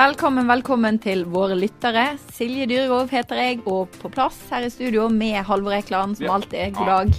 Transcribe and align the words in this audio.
Velkommen, 0.00 0.46
velkommen 0.48 0.96
til 1.02 1.26
våre 1.28 1.56
lyttere. 1.58 2.14
Silje 2.32 2.64
Dyregov 2.70 3.10
heter 3.12 3.36
jeg, 3.36 3.56
og 3.68 3.90
på 4.00 4.08
plass 4.12 4.36
her 4.48 4.64
i 4.64 4.70
studio 4.72 5.08
med 5.12 5.42
Halvor 5.44 5.74
Ekland, 5.76 6.16
som 6.16 6.24
Ja. 6.26 6.36
alltid. 6.38 6.72
God 6.74 6.86
dag. 6.86 7.10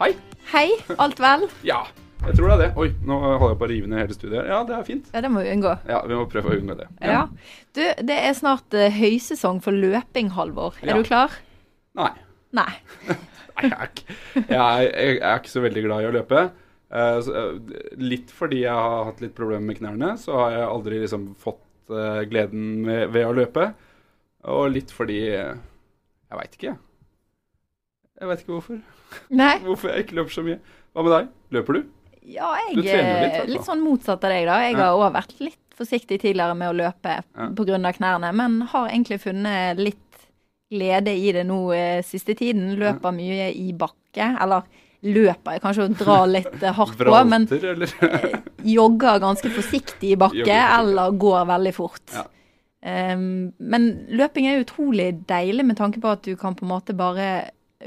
Hei. 0.00 0.08
Hei, 0.52 0.70
alt 0.98 1.20
vel? 1.22 1.44
Ja, 1.70 1.84
jeg 2.26 2.34
tror 2.34 2.48
det 2.48 2.54
er 2.54 2.62
det. 2.64 2.70
Oi, 2.76 2.88
nå 3.06 3.18
holder 3.20 3.52
jeg 3.52 3.58
på 3.60 3.66
å 3.66 3.70
rive 3.70 3.86
ned 3.92 4.00
hele 4.02 4.16
studiet. 4.16 4.48
Ja, 4.48 4.64
det 4.64 4.74
er 4.74 4.82
fint. 4.88 5.06
Ja, 5.14 5.20
det 5.20 5.30
må 5.30 5.44
vi 5.44 5.52
unngå. 5.54 5.74
Ja, 5.86 6.00
vi 6.08 6.14
må 6.18 6.24
prøve 6.32 6.50
å 6.50 6.58
unngå 6.58 6.76
det. 6.80 6.88
Ja. 7.04 7.20
Du, 7.76 7.82
det 8.10 8.16
er 8.26 8.34
snart 8.34 8.74
uh, 8.74 8.88
høysesong 8.90 9.60
for 9.62 9.70
løping, 9.76 10.32
Halvor. 10.34 10.74
Er 10.82 10.88
Ja. 10.88 10.96
du 10.98 11.04
klar? 11.06 11.30
Nei. 11.94 12.10
Nei. 12.50 12.72
Nei, 13.54 13.68
jeg 13.70 13.76
er, 13.78 13.92
ikke, 13.92 14.16
jeg, 14.48 14.58
er, 14.58 14.82
jeg 14.98 15.20
er 15.22 15.38
ikke 15.38 15.52
så 15.54 15.62
veldig 15.62 15.84
glad 15.86 16.02
i 16.02 16.10
å 16.10 16.16
løpe. 16.18 16.42
Uh, 16.90 17.54
litt 18.02 18.34
fordi 18.34 18.64
jeg 18.64 18.74
har 18.74 19.04
hatt 19.12 19.22
litt 19.22 19.34
problemer 19.38 19.62
med 19.70 19.78
knærne, 19.78 20.16
så 20.18 20.34
har 20.42 20.56
jeg 20.58 20.66
aldri 20.72 20.98
liksom 21.04 21.30
fått 21.38 21.60
eh, 21.90 22.22
gleden 22.30 22.84
ved 23.12 23.24
å 23.26 23.32
løpe. 23.36 23.72
Og 24.52 24.68
litt 24.74 24.90
fordi 24.92 25.20
eh, 25.32 25.54
Jeg 26.30 26.38
veit 26.40 26.56
ikke, 26.58 26.66
jeg. 26.72 26.78
Jeg 28.20 28.28
veit 28.30 28.40
ikke 28.44 28.54
hvorfor. 28.54 28.80
Nei? 29.34 29.52
Hvorfor 29.66 29.90
jeg 29.92 30.04
ikke 30.06 30.16
løper 30.20 30.34
så 30.34 30.42
mye. 30.46 30.58
Hva 30.94 31.02
med 31.04 31.12
deg? 31.14 31.28
Løper 31.54 31.76
du? 31.78 31.82
Ja, 32.24 32.54
jeg 32.56 32.70
er 32.72 32.78
litt, 32.80 33.34
er 33.42 33.50
litt 33.52 33.66
sånn 33.66 33.82
motsatt 33.84 34.22
av 34.24 34.32
deg, 34.32 34.46
da. 34.48 34.60
Jeg 34.64 34.76
Ja. 34.78 34.86
har 34.86 34.96
òg 34.96 35.12
vært 35.14 35.34
litt 35.44 35.58
forsiktig 35.76 36.20
tidligere 36.22 36.54
med 36.56 36.70
å 36.70 36.76
løpe 36.78 37.18
Ja. 37.20 37.48
pga. 37.50 37.92
knærne, 37.98 38.30
men 38.34 38.60
har 38.70 38.88
egentlig 38.88 39.20
funnet 39.20 39.76
litt 39.78 39.98
glede 40.72 41.12
i 41.14 41.32
det 41.32 41.44
nå 41.46 41.58
eh, 41.74 42.02
siste 42.02 42.34
tiden. 42.34 42.76
Løper 42.78 43.12
mye 43.12 43.50
i 43.54 43.72
bakke. 43.72 44.36
Eller 44.40 44.62
løper 45.04 45.52
jeg 45.56 45.62
kanskje 45.64 45.84
og 45.88 45.96
drar 46.00 46.26
litt 46.30 46.62
eh, 46.62 46.72
hardt 46.74 46.96
på, 46.98 47.16
men 47.28 47.44
jogger 48.64 49.20
ganske 49.22 49.50
forsiktig 49.52 50.14
i 50.14 50.20
bakke, 50.20 50.60
eller 50.78 51.12
går 51.20 51.44
veldig 51.50 51.74
fort. 51.76 52.04
Ja. 52.14 52.24
Um, 52.84 53.52
men 53.64 53.86
løping 54.12 54.44
er 54.50 54.60
utrolig 54.60 55.10
deilig 55.28 55.64
med 55.64 55.78
tanke 55.78 56.02
på 56.04 56.10
at 56.12 56.24
du 56.26 56.34
kan 56.36 56.56
på 56.56 56.66
en 56.66 56.72
måte 56.74 56.92
bare 56.96 57.28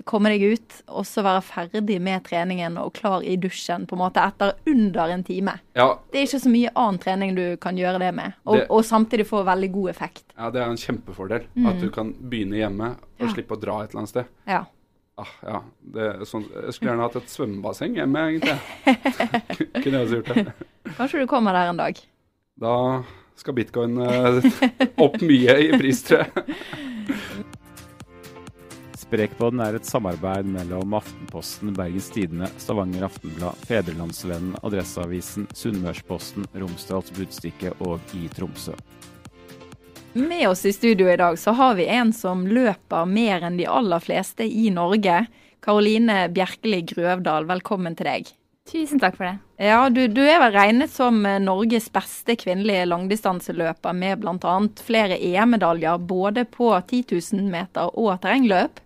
komme 0.05 0.29
deg 0.29 0.43
ut, 0.53 0.75
og 0.93 1.05
så 1.09 1.23
være 1.25 1.41
ferdig 1.45 1.95
med 2.05 2.21
treningen 2.27 2.75
og 2.77 2.91
klar 2.97 3.23
i 3.25 3.33
dusjen 3.41 3.87
på 3.89 3.95
en 3.97 4.01
måte 4.03 4.21
etter 4.21 4.51
under 4.69 5.09
en 5.13 5.23
time. 5.25 5.55
Ja, 5.77 5.87
Det 6.11 6.19
er 6.19 6.27
ikke 6.27 6.41
så 6.43 6.51
mye 6.53 6.73
annen 6.77 6.99
trening 7.01 7.33
du 7.37 7.45
kan 7.61 7.77
gjøre 7.77 7.99
det 8.03 8.11
med, 8.13 8.33
og, 8.45 8.57
Det- 8.59 8.67
og 8.69 8.83
samtidig 8.85 9.25
få 9.29 9.43
veldig 9.45 9.71
god 9.73 9.89
effekt. 9.89 10.23
Ja, 10.37 10.49
det 10.53 10.61
er 10.61 10.69
en 10.69 10.77
kjempefordel. 10.77 11.47
Mm. 11.55 11.65
At 11.71 11.79
du 11.81 11.89
kan 11.89 12.13
begynne 12.13 12.57
hjemme 12.61 12.91
og 13.19 13.25
Ja. 13.25 13.33
slippe 13.33 13.57
å 13.57 13.61
dra 13.61 13.81
et 13.83 13.89
eller 13.89 13.99
annet 14.03 14.09
sted. 14.09 14.25
Ja. 14.47 14.65
Ah, 15.17 15.29
ja, 15.41 15.59
det 15.81 16.03
er 16.11 16.25
sånn, 16.29 16.43
Jeg 16.45 16.75
skulle 16.75 16.91
gjerne 16.91 17.05
hatt 17.07 17.15
et 17.17 17.31
svømmebasseng 17.33 17.95
hjemme, 17.97 18.25
egentlig. 18.29 18.57
Kunne 19.81 19.95
jeg 19.95 20.03
også 20.03 20.19
gjort 20.19 20.35
det. 20.37 20.67
Kanskje 20.99 21.23
du 21.23 21.29
kommer 21.31 21.57
der 21.57 21.71
en 21.71 21.79
dag. 21.79 22.01
Da 22.61 22.73
skal 23.37 23.55
bitcoin 23.57 23.97
uh, 23.97 24.37
opp 25.05 25.17
mye 25.25 25.57
i 25.65 25.71
pris, 25.73 26.03
tror 26.05 26.21
jeg. 26.21 26.57
Sprekpodden 29.07 29.61
er 29.63 29.77
et 29.77 29.87
samarbeid 29.87 30.49
mellom 30.51 30.93
Aftenposten, 30.99 31.71
Bergens 31.77 32.09
Tidende, 32.13 32.49
Stavanger 32.61 33.07
Aftenblad, 33.07 33.57
Fedrelandsvennen, 33.69 34.57
Adresseavisen, 34.67 35.47
Sunnmørsposten, 35.55 36.45
Romsdals 36.59 37.13
Budstikke 37.15 37.71
og 37.87 38.17
i 38.19 38.27
Tromsø. 38.35 38.75
Med 40.13 40.49
oss 40.49 40.65
i 40.65 40.73
studio 40.73 41.09
i 41.09 41.17
dag 41.17 41.39
så 41.39 41.51
har 41.51 41.75
vi 41.75 41.85
en 41.85 42.13
som 42.13 42.47
løper 42.47 43.05
mer 43.05 43.43
enn 43.43 43.57
de 43.59 43.67
aller 43.69 43.99
fleste 43.99 44.45
i 44.47 44.69
Norge. 44.73 45.25
Karoline 45.63 46.27
Bjerkeli 46.33 46.81
Grøvdal, 46.87 47.45
velkommen 47.49 47.97
til 47.97 48.09
deg. 48.09 48.31
Tusen 48.67 48.99
takk 48.99 49.15
for 49.15 49.29
det. 49.29 49.35
Ja, 49.63 49.87
du, 49.89 50.01
du 50.11 50.21
er 50.25 50.41
vel 50.41 50.55
regnet 50.55 50.91
som 50.91 51.21
eh, 51.25 51.39
Norges 51.39 51.87
beste 51.93 52.35
kvinnelige 52.39 52.87
langdistanseløper 52.89 53.95
med 53.95 54.23
bl.a. 54.23 54.55
flere 54.83 55.19
EM-medaljer 55.23 56.03
både 56.03 56.43
på 56.51 56.73
10 56.81 57.05
000 57.13 57.47
meter 57.53 57.93
og 57.95 58.17
terrengløp. 58.23 58.81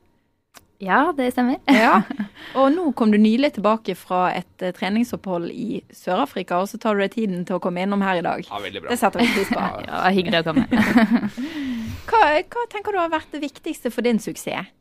Ja, 0.81 1.11
det 1.15 1.31
stemmer. 1.35 1.61
Ja, 1.81 2.01
Og 2.59 2.71
nå 2.73 2.89
kom 2.97 3.13
du 3.13 3.19
nylig 3.21 3.53
tilbake 3.55 3.95
fra 3.95 4.31
et 4.33 4.65
eh, 4.65 4.73
treningsopphold 4.75 5.51
i 5.53 5.81
Sør-Afrika, 5.93 6.59
og 6.61 6.71
så 6.71 6.81
tar 6.81 6.97
du 6.97 7.03
deg 7.03 7.13
tiden 7.13 7.45
til 7.47 7.59
å 7.59 7.63
komme 7.63 7.83
innom 7.85 8.01
her 8.05 8.19
i 8.19 8.25
dag. 8.25 8.43
Ja, 8.49 8.59
veldig 8.63 8.83
bra. 8.83 8.91
Det 8.91 8.99
setter 8.99 9.23
vi 9.23 9.29
pris 9.35 9.51
på. 9.53 9.61
Ja, 9.91 10.03
hyggelig 10.11 10.41
å 10.41 10.47
komme. 10.49 10.67
Hva, 12.09 12.21
hva 12.41 12.67
tenker 12.71 12.95
du 12.95 12.99
har 12.99 13.11
vært 13.13 13.33
det 13.33 13.43
viktigste 13.43 13.91
for 13.93 14.05
din 14.05 14.19
suksess? 14.21 14.73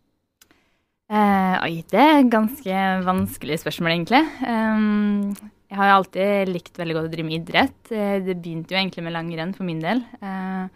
Eh, 1.11 1.55
oi, 1.67 1.81
det 1.91 2.01
er 2.01 2.21
et 2.21 2.31
ganske 2.31 2.83
vanskelig 3.03 3.59
spørsmål, 3.61 3.93
egentlig. 3.97 4.21
Um, 4.47 5.33
jeg 5.71 5.79
har 5.79 5.89
jo 5.89 5.97
alltid 5.99 6.53
likt 6.55 6.79
veldig 6.79 6.97
godt 6.97 7.09
å 7.09 7.13
drive 7.13 7.27
med 7.27 7.39
idrett. 7.41 7.81
Det 7.91 8.37
begynte 8.37 8.75
jo 8.75 8.79
egentlig 8.79 9.05
med 9.07 9.15
langrenn 9.17 9.55
for 9.57 9.67
min 9.67 9.83
del, 9.83 10.05
uh, 10.23 10.71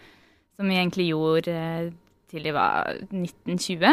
som 0.59 0.71
jeg 0.71 0.83
egentlig 0.83 1.07
gjorde 1.13 1.55
til 2.35 2.47
de 2.47 2.53
var 2.55 2.91
1920. 3.07 3.85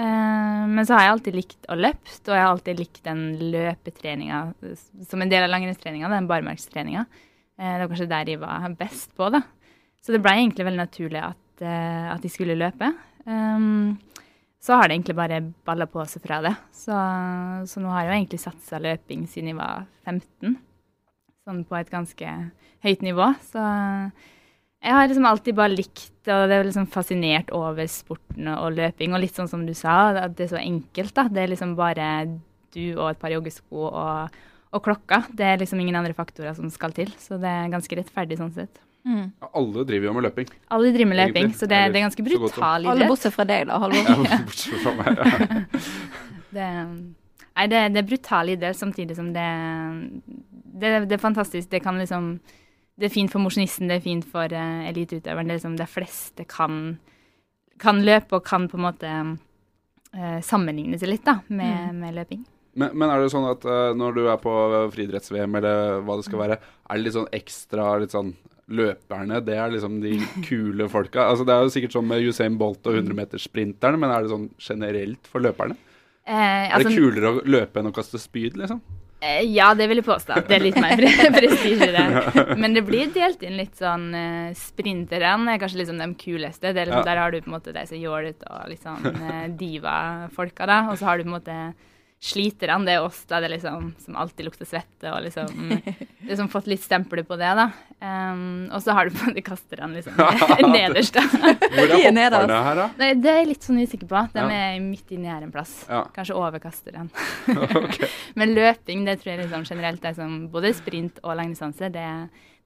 Eh, 0.00 0.60
men 0.70 0.86
så 0.86 0.96
har 0.96 1.04
jeg 1.04 1.14
alltid 1.14 1.36
likt 1.36 1.68
å 1.70 1.76
løpe, 1.78 2.14
og 2.24 2.32
jeg 2.32 2.42
har 2.42 2.52
alltid 2.54 2.80
likt 2.80 3.02
den 3.06 3.24
løpetreninga 3.52 4.40
som 5.08 5.22
en 5.22 5.32
del 5.32 5.44
av 5.44 5.52
langrennstreninga, 5.52 6.10
den 6.12 6.28
barmarkstreninga. 6.30 7.04
Eh, 7.60 7.74
det 7.74 7.82
var 7.82 7.92
kanskje 7.92 8.10
der 8.14 8.30
de 8.30 8.38
var 8.40 8.76
best 8.80 9.12
på, 9.18 9.28
da. 9.34 9.42
Så 10.00 10.14
det 10.14 10.22
ble 10.24 10.32
egentlig 10.38 10.64
veldig 10.68 10.80
naturlig 10.80 11.20
at, 11.20 11.64
eh, 11.64 12.06
at 12.14 12.24
de 12.24 12.32
skulle 12.32 12.58
løpe. 12.58 12.88
Så 14.60 14.76
har 14.76 14.88
det 14.88 14.96
egentlig 14.96 15.16
bare 15.16 15.38
balla 15.64 15.86
på 15.88 16.02
seg 16.08 16.24
fra 16.24 16.40
det. 16.44 16.52
Så, 16.76 16.96
så 17.68 17.80
nå 17.80 17.92
har 17.92 18.04
jeg 18.04 18.10
jo 18.10 18.16
egentlig 18.16 18.40
satsa 18.42 18.80
løping 18.82 19.22
siden 19.28 19.52
jeg 19.52 19.60
var 19.60 19.86
15. 20.08 20.56
Sånn 21.46 21.62
på 21.68 21.78
et 21.78 21.92
ganske 21.92 22.34
høyt 22.84 23.04
nivå. 23.04 23.30
Så 23.52 23.62
jeg 24.80 24.96
har 24.96 25.08
liksom 25.10 25.26
alltid 25.28 25.56
bare 25.58 25.74
likt 25.74 26.28
og 26.30 26.46
det 26.48 26.56
er 26.56 26.68
liksom 26.68 26.86
fascinert 26.92 27.50
over 27.56 27.88
sporten 27.90 28.48
og 28.52 28.76
løping. 28.76 29.14
Og 29.16 29.22
litt 29.22 29.36
sånn 29.36 29.48
som 29.50 29.64
du 29.66 29.72
sa, 29.76 30.10
at 30.26 30.36
det 30.38 30.46
er 30.46 30.52
så 30.54 30.60
enkelt. 30.60 31.14
da. 31.16 31.26
Det 31.32 31.42
er 31.42 31.50
liksom 31.52 31.74
bare 31.78 32.06
du 32.74 32.84
og 32.94 33.08
et 33.10 33.20
par 33.20 33.32
joggesko 33.34 33.88
og, 33.88 34.36
og 34.70 34.84
klokka. 34.84 35.24
Det 35.36 35.46
er 35.46 35.58
liksom 35.62 35.80
ingen 35.82 35.98
andre 35.98 36.14
faktorer 36.16 36.54
som 36.56 36.70
skal 36.72 36.94
til. 36.96 37.10
Så 37.18 37.40
det 37.40 37.50
er 37.50 37.72
ganske 37.72 37.98
rettferdig 37.98 38.38
sånn 38.40 38.52
sett. 38.56 38.80
Mm. 39.08 39.30
Ja, 39.40 39.48
Alle 39.56 39.84
driver 39.88 40.10
jo 40.10 40.14
med 40.18 40.26
løping. 40.28 40.50
Alle 40.76 40.92
driver 40.92 41.08
med 41.08 41.20
løping, 41.22 41.46
Egentlig. 41.46 41.60
så 41.60 41.68
det, 41.70 41.80
det 41.88 42.00
er 42.00 42.04
ganske 42.04 42.26
brutal 42.26 42.84
idrett. 42.84 42.92
Alle 42.92 43.08
bortsett 43.08 43.34
fra 43.36 43.46
deg, 43.48 43.66
da, 43.70 43.78
Halvor. 43.80 44.10
Ja, 44.28 44.40
bortsett 44.44 44.84
fra 44.84 44.96
meg. 45.00 45.24
Ja. 45.24 45.88
Det, 46.50 46.64
nei, 47.54 47.64
det, 47.70 47.80
det 47.94 48.00
er 48.00 48.06
brutal 48.08 48.48
idrett, 48.50 48.74
samtidig 48.74 49.14
som 49.14 49.28
det, 49.30 49.44
det, 50.82 50.88
det 51.06 51.14
er 51.14 51.20
fantastisk. 51.22 51.68
Det 51.70 51.78
kan 51.84 51.94
liksom 52.02 52.32
Det 53.00 53.08
er 53.08 53.14
fint 53.14 53.32
for 53.32 53.40
mosjonisten, 53.40 53.88
det 53.88 53.98
er 53.98 54.04
fint 54.04 54.26
for 54.28 54.52
uh, 54.52 54.82
eliteutøveren. 54.90 55.48
Det 55.48 55.54
er 55.54 55.60
liksom 55.62 55.78
de 55.78 55.88
fleste 55.88 56.44
kan, 56.48 56.98
kan 57.80 58.02
løpe 58.04 58.36
og 58.36 58.44
kan 58.44 58.68
på 58.68 58.76
en 58.76 58.84
måte 58.84 59.12
uh, 59.16 60.38
sammenligne 60.44 61.00
seg 61.00 61.14
litt 61.14 61.24
da, 61.24 61.38
med, 61.48 61.94
med 61.96 62.18
løping. 62.18 62.44
Men, 62.78 62.92
men 62.94 63.10
er 63.10 63.22
det 63.22 63.32
sånn 63.32 63.48
at 63.48 63.64
uh, 63.66 63.90
når 63.96 64.18
du 64.18 64.22
er 64.28 64.38
på 64.42 64.52
friidretts-VM, 64.92 65.56
eller 65.58 66.04
hva 66.04 66.20
det 66.20 66.28
skal 66.28 66.44
være, 66.44 66.60
er 66.60 67.00
det 67.00 67.06
litt 67.06 67.16
sånn 67.16 67.32
ekstra 67.40 67.90
litt 68.02 68.16
sånn 68.16 68.34
Løperne, 68.70 69.40
det 69.42 69.56
er 69.58 69.72
liksom 69.72 69.96
de 69.98 70.12
kule 70.46 70.86
folka. 70.92 71.24
Altså 71.26 71.42
Det 71.42 71.54
er 71.54 71.64
jo 71.66 71.72
sikkert 71.74 71.94
sånn 71.96 72.06
med 72.06 72.22
Usain 72.22 72.54
Bolt 72.54 72.86
og 72.86 73.00
100-metersprinterne, 73.00 73.98
men 73.98 74.12
er 74.14 74.22
det 74.22 74.30
sånn 74.30 74.44
generelt 74.62 75.26
for 75.26 75.42
løperne? 75.42 75.74
Eh, 76.22 76.36
Er 76.36 76.76
altså, 76.76 76.92
det 76.92 77.00
kulere 77.00 77.32
å 77.32 77.40
løpe 77.50 77.80
enn 77.80 77.90
å 77.90 77.94
kaste 77.96 78.20
spyd, 78.22 78.54
liksom? 78.60 78.78
Eh, 79.20 79.42
ja, 79.52 79.70
det 79.76 79.86
vil 79.90 80.00
jeg 80.00 80.06
påstå. 80.06 80.40
Det 80.48 80.56
er 80.56 80.64
litt 80.64 80.78
mer 80.80 80.96
pre- 81.00 81.30
prestisje 81.38 81.88
i 81.88 81.94
det. 81.94 82.56
Men 82.60 82.74
det 82.76 82.82
blir 82.88 83.10
delt 83.14 83.42
inn 83.46 83.56
litt 83.60 83.76
sånn 83.80 84.08
uh, 84.14 84.50
Sprinterne 84.56 85.54
er 85.54 85.60
kanskje 85.62 85.82
liksom 85.82 86.00
de 86.02 86.08
kuleste. 86.20 86.72
Liksom, 86.72 86.98
Ja. 87.00 87.04
Der 87.10 87.22
har 87.22 87.30
du 87.34 87.40
på 87.40 87.50
en 87.52 87.56
måte 87.58 87.72
de 87.76 87.86
som 87.86 88.00
gjør 88.00 88.30
det 88.30 88.36
og 88.48 88.68
litt 88.72 88.82
sånn 88.86 89.06
uh, 89.12 89.46
diva-folka, 89.60 90.66
da. 90.70 90.80
Og 90.90 90.98
så 91.00 91.10
har 91.10 91.18
du 91.20 91.24
på 91.26 91.32
en 91.32 91.38
måte 91.38 91.58
sliterne, 92.20 92.84
det 92.84 92.94
er 92.98 93.04
oss 93.06 93.22
da, 93.24 93.38
det 93.40 93.48
er 93.48 93.54
liksom 93.54 93.86
som 94.04 94.16
alltid 94.20 94.44
lukter 94.44 94.68
svette 94.68 95.08
og 95.08 95.22
liksom 95.24 95.70
liksom 96.28 96.50
fått 96.52 96.66
litt 96.68 96.82
stempler 96.84 97.24
på 97.24 97.38
det, 97.40 97.48
da. 97.56 97.64
Um, 98.00 98.68
og 98.72 98.82
så 98.84 98.92
har 98.96 99.08
du 99.08 99.16
på 99.16 99.30
en 99.30 99.40
kasterne 99.44 99.96
liksom 99.96 100.20
nederst, 100.76 101.16
da. 101.16 101.24
Hvor 101.24 101.80
er 101.80 102.12
er 102.12 102.36
hopperne 102.36 102.60
her, 102.68 102.80
da? 102.82 102.86
Nei, 103.00 103.10
det 103.16 103.32
er 103.32 103.40
jeg 103.40 103.50
litt 103.54 103.64
sånn 103.64 103.80
usikker 103.80 104.10
på. 104.10 104.22
De 104.36 104.44
Ja. 104.44 104.50
er 104.52 104.78
midt 104.84 105.16
inni 105.16 105.32
her 105.32 105.42
en 105.48 105.54
plass. 105.54 105.72
Ja. 105.88 106.02
Kanskje 106.12 106.36
over 106.36 106.60
kasteren. 106.60 107.08
Men 108.36 108.54
løping, 108.54 109.04
det 109.08 109.18
tror 109.22 109.32
jeg 109.34 109.42
liksom 109.46 109.64
generelt 109.72 110.04
er 110.04 110.14
som 110.20 110.42
både 110.52 110.74
sprint 110.76 111.20
og 111.24 111.36
langdistanse, 111.40 111.88
det, 111.92 112.06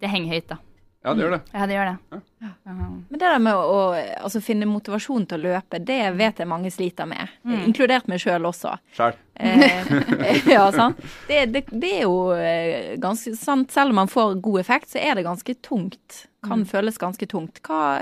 det 0.02 0.10
henger 0.10 0.34
høyt, 0.34 0.48
da. 0.50 0.58
Ja, 1.04 1.12
det 1.12 1.20
gjør 1.20 1.34
det. 1.34 1.40
Ja, 1.52 1.66
det 1.68 1.74
gjør 1.76 1.88
det. 1.90 1.96
Ja. 2.10 2.18
Ja. 2.64 2.72
Men 3.08 3.18
det 3.18 3.20
der 3.20 3.42
med 3.44 3.58
å 3.60 3.80
altså, 3.92 4.40
finne 4.40 4.68
motivasjon 4.68 5.26
til 5.28 5.42
å 5.42 5.50
løpe, 5.50 5.80
det 5.84 5.98
vet 6.16 6.40
jeg 6.40 6.48
mange 6.48 6.70
sliter 6.72 7.08
med. 7.08 7.34
Mm. 7.44 7.58
Inkludert 7.66 8.08
meg 8.08 8.22
sjøl 8.22 8.48
også. 8.48 8.72
Sjæl. 8.96 9.18
Eh, 9.36 9.90
ja, 10.54 10.62
sant. 10.72 11.02
Det, 11.28 11.42
det, 11.52 11.66
det 11.68 11.90
er 11.98 12.06
jo 12.06 12.16
eh, 12.32 12.94
ganske 13.02 13.34
sant. 13.36 13.74
Selv 13.74 13.92
om 13.92 14.00
man 14.00 14.08
får 14.08 14.38
god 14.46 14.62
effekt, 14.62 14.94
så 14.94 15.02
er 15.02 15.18
det 15.18 15.26
ganske 15.28 15.56
tungt. 15.66 16.24
Kan 16.44 16.64
føles 16.68 17.00
ganske 17.00 17.28
tungt. 17.28 17.60
Hva, 17.68 18.00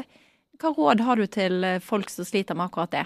hva 0.63 0.75
råd 0.77 1.03
har 1.03 1.19
du 1.19 1.27
til 1.27 1.67
eh, 1.67 1.81
folk 1.83 2.11
som 2.11 2.29
sliter 2.29 2.59
med 2.59 2.71
akkurat 2.71 2.95
det? 2.95 3.05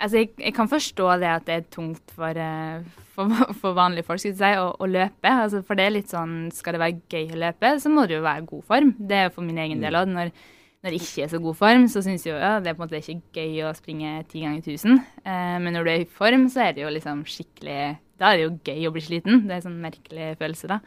Altså, 0.00 0.22
jeg, 0.22 0.32
jeg 0.40 0.54
kan 0.56 0.70
forstå 0.70 1.08
det 1.22 1.28
at 1.30 1.44
det 1.46 1.54
er 1.54 1.68
tungt 1.70 2.14
for, 2.16 2.38
eh, 2.38 3.02
for, 3.14 3.34
for 3.60 3.76
vanlige 3.76 4.06
folk 4.08 4.22
si, 4.22 4.32
å, 4.32 4.70
å 4.72 4.88
løpe. 4.88 5.34
Altså, 5.44 5.60
for 5.66 5.78
det 5.78 5.86
er 5.86 5.94
litt 5.98 6.10
sånn 6.12 6.48
Skal 6.54 6.76
det 6.76 6.82
være 6.82 6.98
gøy 7.12 7.36
å 7.36 7.42
løpe, 7.44 7.76
så 7.82 7.92
må 7.92 8.08
du 8.08 8.16
jo 8.16 8.24
være 8.24 8.42
i 8.42 8.50
god 8.54 8.66
form. 8.72 8.96
Det 8.98 9.18
er 9.18 9.28
jo 9.28 9.36
for 9.36 9.46
min 9.46 9.62
egen 9.62 9.84
del 9.84 10.00
òg. 10.00 10.10
Når 10.10 10.34
når 10.82 10.96
jeg 10.96 11.04
ikke 11.04 11.22
er 11.22 11.28
så 11.30 11.38
god 11.38 11.54
form, 11.54 11.84
så 11.86 12.00
syns 12.02 12.24
jeg 12.26 12.32
jo 12.32 12.40
ja, 12.42 12.56
det 12.58 12.72
er 12.72 12.74
på 12.74 12.82
en 12.82 12.88
måte 12.88 12.98
ikke 12.98 13.38
gøy 13.38 13.60
å 13.68 13.74
springe 13.76 14.16
ti 14.26 14.40
ganger 14.42 14.64
1000. 14.64 14.96
Eh, 15.22 15.58
men 15.62 15.76
når 15.76 15.86
du 15.86 15.90
er 15.92 16.02
i 16.02 16.08
form, 16.10 16.48
så 16.50 16.64
er 16.64 16.74
det 16.74 16.82
jo 16.82 16.90
liksom 16.90 17.22
skikkelig 17.28 17.76
Da 18.18 18.32
er 18.32 18.40
det 18.40 18.46
jo 18.48 18.56
gøy 18.66 18.88
å 18.88 18.92
bli 18.94 19.02
sliten. 19.02 19.44
Det 19.46 19.54
er 19.54 19.60
en 19.60 19.66
sånn 19.68 19.78
merkelig 19.82 20.32
følelse, 20.40 20.70
da. 20.72 20.80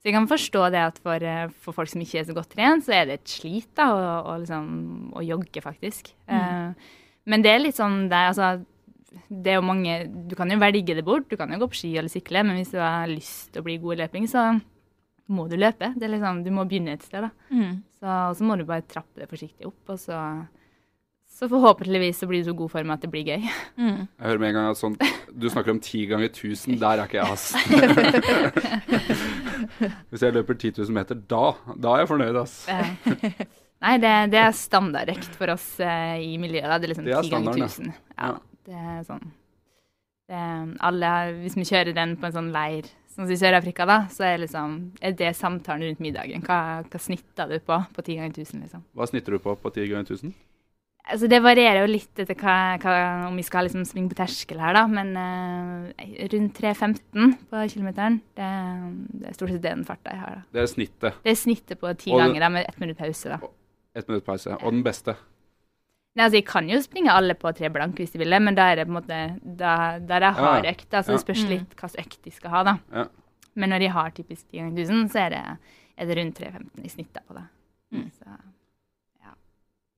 Så 0.00 0.08
jeg 0.08 0.16
kan 0.16 0.30
forstå 0.30 0.62
det 0.72 0.80
at 0.82 0.96
for, 1.04 1.24
eh, 1.28 1.52
for 1.62 1.76
folk 1.76 1.92
som 1.92 2.00
ikke 2.00 2.22
er 2.22 2.26
så 2.30 2.36
godt 2.36 2.56
trent, 2.56 2.86
så 2.88 2.96
er 2.96 3.06
det 3.10 3.18
et 3.20 3.34
slit 3.34 3.68
da, 3.76 3.90
å, 4.24 4.38
liksom, 4.40 4.64
jogge, 5.28 5.62
faktisk. 5.64 6.10
Mm. 6.26 6.40
Eh, 6.40 6.88
men 7.28 7.44
det 7.44 7.52
er 7.52 7.60
litt 7.62 7.78
sånn 7.78 8.08
det, 8.10 8.22
altså, 8.32 8.48
det 9.28 9.52
er 9.52 9.58
jo 9.60 9.66
mange 9.66 9.96
Du 10.28 10.34
kan 10.38 10.50
jo 10.50 10.58
velge 10.60 10.96
det 10.96 11.04
bort, 11.06 11.28
du 11.30 11.36
kan 11.38 11.52
jo 11.52 11.60
gå 11.62 11.66
på 11.72 11.80
ski 11.82 11.90
eller 11.96 12.12
sykle, 12.12 12.40
men 12.46 12.58
hvis 12.58 12.72
du 12.74 12.78
har 12.82 13.10
lyst 13.10 13.52
til 13.52 13.60
å 13.62 13.66
bli 13.66 13.78
god 13.82 13.96
i 13.96 14.00
løping, 14.02 14.24
så 14.30 14.40
må 15.32 15.42
du 15.48 15.56
løpe. 15.56 15.86
Det 15.96 16.04
er 16.06 16.14
liksom, 16.16 16.42
du 16.44 16.50
må 16.52 16.62
begynne 16.68 16.96
et 16.96 17.06
sted, 17.06 17.20
da. 17.24 17.30
Mm. 17.54 17.74
Så, 18.00 18.06
og 18.08 18.34
så 18.36 18.42
må 18.48 18.52
du 18.58 18.64
bare 18.68 18.84
trappe 18.84 19.22
det 19.22 19.30
forsiktig 19.30 19.68
opp, 19.68 19.82
og 19.94 19.98
så 20.02 20.16
så 21.32 21.48
forhåpentligvis 21.48 22.18
så 22.18 22.26
blir 22.28 22.42
du 22.42 22.48
så 22.50 22.52
god 22.52 22.70
form 22.70 22.90
at 22.92 23.02
det 23.02 23.10
blir 23.10 23.24
gøy. 23.24 23.40
Mm. 23.82 24.04
Jeg 24.04 24.28
hører 24.28 24.38
med 24.38 24.48
en 24.48 24.54
gang 24.54 24.70
at 24.70 24.76
sånn 24.78 24.96
Du 25.32 25.48
snakker 25.50 25.70
om 25.72 25.80
ti 25.82 26.06
ganger 26.06 26.28
1000, 26.28 26.78
der 26.78 26.98
er 27.00 27.04
ikke 27.08 27.18
jeg, 27.18 27.26
ass. 27.32 27.54
Hvis 30.12 30.22
jeg 30.22 30.32
løper 30.36 30.54
10 30.54 30.70
000 30.76 30.92
meter, 30.92 31.14
da, 31.16 31.52
da 31.72 31.88
er 31.94 31.98
jeg 32.02 32.08
fornøyd, 32.10 32.36
ass. 32.36 32.68
Nei, 33.82 33.96
det, 34.02 34.14
det, 34.30 34.40
er 34.40 34.56
standardrekt 34.56 35.36
for 35.38 35.52
oss 35.54 35.66
uh, 35.82 36.16
i 36.22 36.36
miljøet. 36.40 36.70
Det 36.78 36.86
er 36.86 36.92
liksom 36.94 37.08
ti 37.08 37.32
ganger 37.32 37.64
1000. 37.66 37.94
Ja. 38.16 38.34
Det 38.62 38.78
er 38.78 39.00
sånn 39.06 39.24
det, 40.30 40.42
alle, 40.86 41.08
Hvis 41.42 41.56
vi 41.58 41.64
kjører 41.66 41.96
den 41.96 42.14
på 42.20 42.28
en 42.28 42.36
sånn 42.36 42.52
leir 42.54 42.86
Sånn 43.12 43.26
som 43.26 43.34
i 43.34 43.36
Sør-Afrika, 43.36 43.84
da, 43.84 43.98
så 44.08 44.24
er, 44.24 44.38
liksom, 44.40 44.76
er, 45.02 45.12
det 45.18 45.34
samtalen 45.36 45.84
rundt 45.84 45.98
middagen. 46.00 46.40
Hva, 46.46 46.80
hva 46.88 47.00
snitter 47.02 47.50
du 47.50 47.58
på 47.60 47.76
på 47.92 48.04
ti 48.06 48.16
ganger 48.16 48.38
1000? 48.38 48.62
Liksom? 48.64 48.86
Hva 48.96 49.08
snitter 49.10 49.36
du 49.36 49.42
på 49.44 49.52
på 49.60 49.72
ti 49.74 49.84
ganger 49.90 50.08
1000? 50.14 50.32
Altså, 51.02 51.28
det 51.28 51.42
varierer 51.44 51.82
jo 51.82 51.90
litt 51.90 52.22
etter 52.22 52.38
hva, 52.40 52.56
hva, 52.80 52.94
om 53.26 53.36
vi 53.36 53.44
skal 53.44 53.66
liksom 53.68 53.84
springe 53.84 54.14
på 54.14 54.16
terskel 54.16 54.62
her, 54.64 54.78
da. 54.78 54.86
Men 54.88 55.12
uh, 55.18 56.08
rundt 56.32 56.62
3.15 56.62 57.34
på 57.52 57.68
kilometeren, 57.74 58.22
det, 58.38 58.52
det, 59.10 59.26
er 59.28 59.36
stort 59.36 59.52
sett 59.52 59.66
den 59.66 59.84
farta 59.84 60.14
jeg 60.14 60.22
har. 60.22 60.38
da. 60.38 60.48
Det 60.56 60.64
er 60.64 60.72
snittet? 60.72 61.20
Det 61.26 61.34
er 61.34 61.40
snittet 61.42 61.82
på 61.82 61.92
ti 62.00 62.16
ganger 62.16 62.46
da, 62.46 62.52
med 62.56 62.64
ett 62.70 62.80
minutt 62.80 63.02
pause. 63.02 63.34
da. 63.34 63.52
Ett 63.94 64.08
minutt 64.08 64.24
pause. 64.24 64.56
Og 64.62 64.72
den 64.72 64.82
beste? 64.86 65.16
Nei, 66.12 66.26
altså 66.26 66.36
Jeg 66.36 66.46
kan 66.48 66.68
jo 66.68 66.78
springe 66.84 67.12
alle 67.12 67.34
på 67.38 67.52
tre 67.56 67.70
blank 67.72 67.96
hvis 68.00 68.12
de 68.12 68.20
vil 68.20 68.34
det, 68.34 68.40
men 68.44 68.56
da 68.56 68.68
er 68.70 68.80
det 68.80 68.86
på 68.88 68.92
en 68.92 68.98
måte 68.98 69.20
da, 69.42 69.74
da 70.00 70.16
er 70.18 70.24
det 70.26 70.32
hard 70.36 70.68
økt. 70.68 70.88
Altså, 70.90 71.12
ja. 71.12 71.16
Det 71.16 71.24
spørs 71.24 71.44
litt 71.48 71.76
hva 71.78 71.88
slags 71.88 72.06
økt 72.06 72.24
de 72.28 72.32
skal 72.34 72.52
ha. 72.52 72.62
da. 72.68 72.74
Ja. 72.92 73.06
Men 73.54 73.72
når 73.72 73.84
de 73.84 73.92
har 73.92 74.12
typisk 74.16 74.46
10 74.48 74.58
ganger 74.60 74.82
1000, 74.84 75.08
så 75.12 75.22
er 75.26 75.34
det, 75.34 75.42
er 75.96 76.08
det 76.08 76.18
rundt 76.18 76.40
3,15 76.40 76.84
i 76.84 76.92
snitt 76.92 77.12
da 77.16 77.24
på 77.28 77.36
det. 77.36 77.44
Mm. 77.92 78.06
Så. 78.16 78.36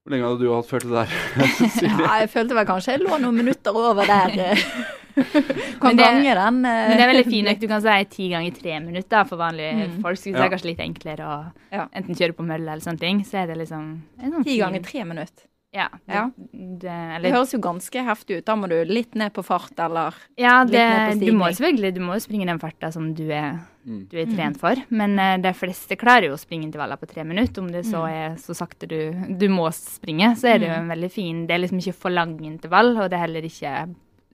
Hvor 0.04 0.12
lenge 0.12 0.26
hadde 0.28 0.44
du 0.44 0.50
hatt 0.52 0.66
følt 0.68 0.84
det 0.84 0.98
der? 0.98 1.12
ja, 1.88 2.16
jeg 2.20 2.28
følte 2.28 2.56
vel 2.58 2.66
kanskje 2.68 2.92
jeg 2.92 3.00
lå 3.06 3.16
noen 3.22 3.38
minutter 3.38 3.72
over 3.72 4.04
der. 4.04 4.34
kan 5.80 5.96
det, 5.96 6.02
gange 6.02 6.34
den. 6.36 6.58
Eh. 6.60 6.80
men 6.90 6.92
det 6.98 7.06
er 7.06 7.08
veldig 7.08 7.24
fint 7.30 7.48
økt. 7.54 7.62
Du 7.62 7.70
kan 7.70 7.80
si 7.80 7.94
ti 8.12 8.26
ganger 8.34 8.58
tre 8.58 8.74
minutter 8.84 9.24
for 9.30 9.40
vanlige 9.40 9.78
mm. 9.78 9.96
folk. 10.04 10.20
Så 10.20 10.34
det 10.34 10.44
er 10.44 10.52
kanskje 10.52 10.68
litt 10.74 10.82
enklere 10.84 11.30
å 11.30 11.38
enten 11.86 12.20
kjøre 12.20 12.36
på 12.36 12.44
mølle 12.44 12.68
eller 12.68 12.84
sånne 12.84 13.00
ting. 13.00 13.24
Så 13.24 13.40
er 13.40 13.48
det 13.48 13.56
liksom 13.62 13.88
sånn 14.20 14.44
Ti 14.44 14.58
ganger 14.60 14.84
tre 14.84 15.06
minutter. 15.08 15.48
Ja. 15.74 15.88
Det, 16.06 16.14
ja. 16.14 16.30
Det, 16.52 16.88
eller, 16.90 17.24
det, 17.24 17.32
høres 17.34 17.52
jo 17.54 17.58
ganske 17.62 18.02
heftig 18.06 18.38
ut. 18.38 18.46
Da 18.46 18.54
må 18.58 18.68
du 18.70 18.76
litt 18.86 19.16
ned 19.18 19.34
på 19.34 19.42
fart, 19.42 19.74
eller 19.82 20.14
ja, 20.38 20.60
det, 20.62 20.70
litt 20.70 20.78
ned 20.78 21.08
på 21.08 21.16
stigning. 21.16 21.26
Du 21.26 21.40
må 21.40 21.48
selvfølgelig 21.50 21.94
du 21.96 22.02
må 22.04 22.18
springe 22.22 22.46
den 22.52 22.60
farta 22.62 22.90
som 22.94 23.08
du 23.18 23.24
er, 23.26 23.58
mm. 23.82 24.04
du 24.12 24.20
er 24.22 24.30
trent 24.30 24.60
for. 24.62 24.78
Men 24.94 25.18
uh, 25.18 25.34
de 25.42 25.54
fleste 25.58 25.98
klarer 25.98 26.28
jo 26.30 26.36
å 26.36 26.40
springe 26.40 26.68
intervaller 26.68 27.00
på 27.00 27.10
tre 27.10 27.26
minutter. 27.26 27.64
Om 27.64 27.72
det 27.74 27.82
så 27.88 28.04
mm. 28.04 28.14
er 28.20 28.38
så 28.44 28.56
sakte 28.56 28.88
du, 28.90 28.98
du 29.42 29.48
må 29.50 29.66
springe, 29.74 30.30
så 30.38 30.52
er 30.52 30.62
det 30.62 30.70
jo 30.70 30.76
mm. 30.76 30.80
en 30.84 30.94
veldig 30.94 31.12
fin 31.16 31.44
Det 31.48 31.56
er 31.56 31.64
liksom 31.64 31.82
ikke 31.82 32.00
for 32.06 32.14
lang 32.14 32.38
intervall, 32.46 32.94
og 32.94 33.10
det 33.10 33.18
er 33.18 33.26
heller 33.26 33.50
ikke 33.50 33.74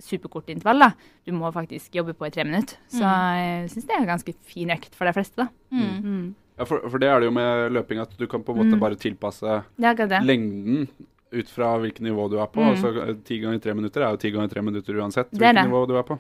superkort 0.01 0.53
intervall. 0.53 0.85
da. 0.85 0.91
Du 1.25 1.33
må 1.37 1.49
faktisk 1.57 1.97
jobbe 1.97 2.13
på 2.17 2.29
i 2.29 2.35
tre 2.35 2.45
minutter. 2.45 2.77
Så 2.93 3.01
mm. 3.01 3.41
jeg 3.41 3.73
syns 3.73 3.89
det 3.89 3.97
er 3.97 4.05
en 4.05 4.13
ganske 4.13 4.37
fin 4.53 4.77
økt 4.77 4.93
for 4.97 5.09
de 5.09 5.17
fleste, 5.17 5.41
da. 5.41 5.49
Mm. 5.73 6.35
Ja, 6.61 6.67
for, 6.69 6.85
for, 6.93 7.01
det 7.01 7.09
er 7.09 7.23
det 7.23 7.31
jo 7.31 7.33
med 7.33 7.73
løping 7.73 8.03
at 8.03 8.13
du 8.21 8.27
kan 8.29 8.43
på 8.45 8.53
en 8.53 8.59
måte 8.61 8.77
bare 8.77 8.99
tilpasse 9.01 9.63
lengden 9.81 10.91
ut 11.31 11.53
fra 11.53 11.75
hvilket 11.79 12.03
nivå 12.05 12.27
du 12.31 12.39
er 12.43 12.51
på. 12.51 12.63
Mm. 12.63 12.73
Altså 12.73 13.15
Ti 13.27 13.39
ganger 13.43 13.63
tre 13.63 13.75
minutter 13.79 14.05
er 14.05 14.15
jo 14.15 14.21
ti 14.21 14.33
ganger 14.35 14.51
tre 14.53 14.65
minutter 14.67 14.99
uansett 14.99 15.31
hvilket 15.33 15.63
nivå 15.63 15.85
du 15.91 15.95
er 16.01 16.07
på. 16.09 16.19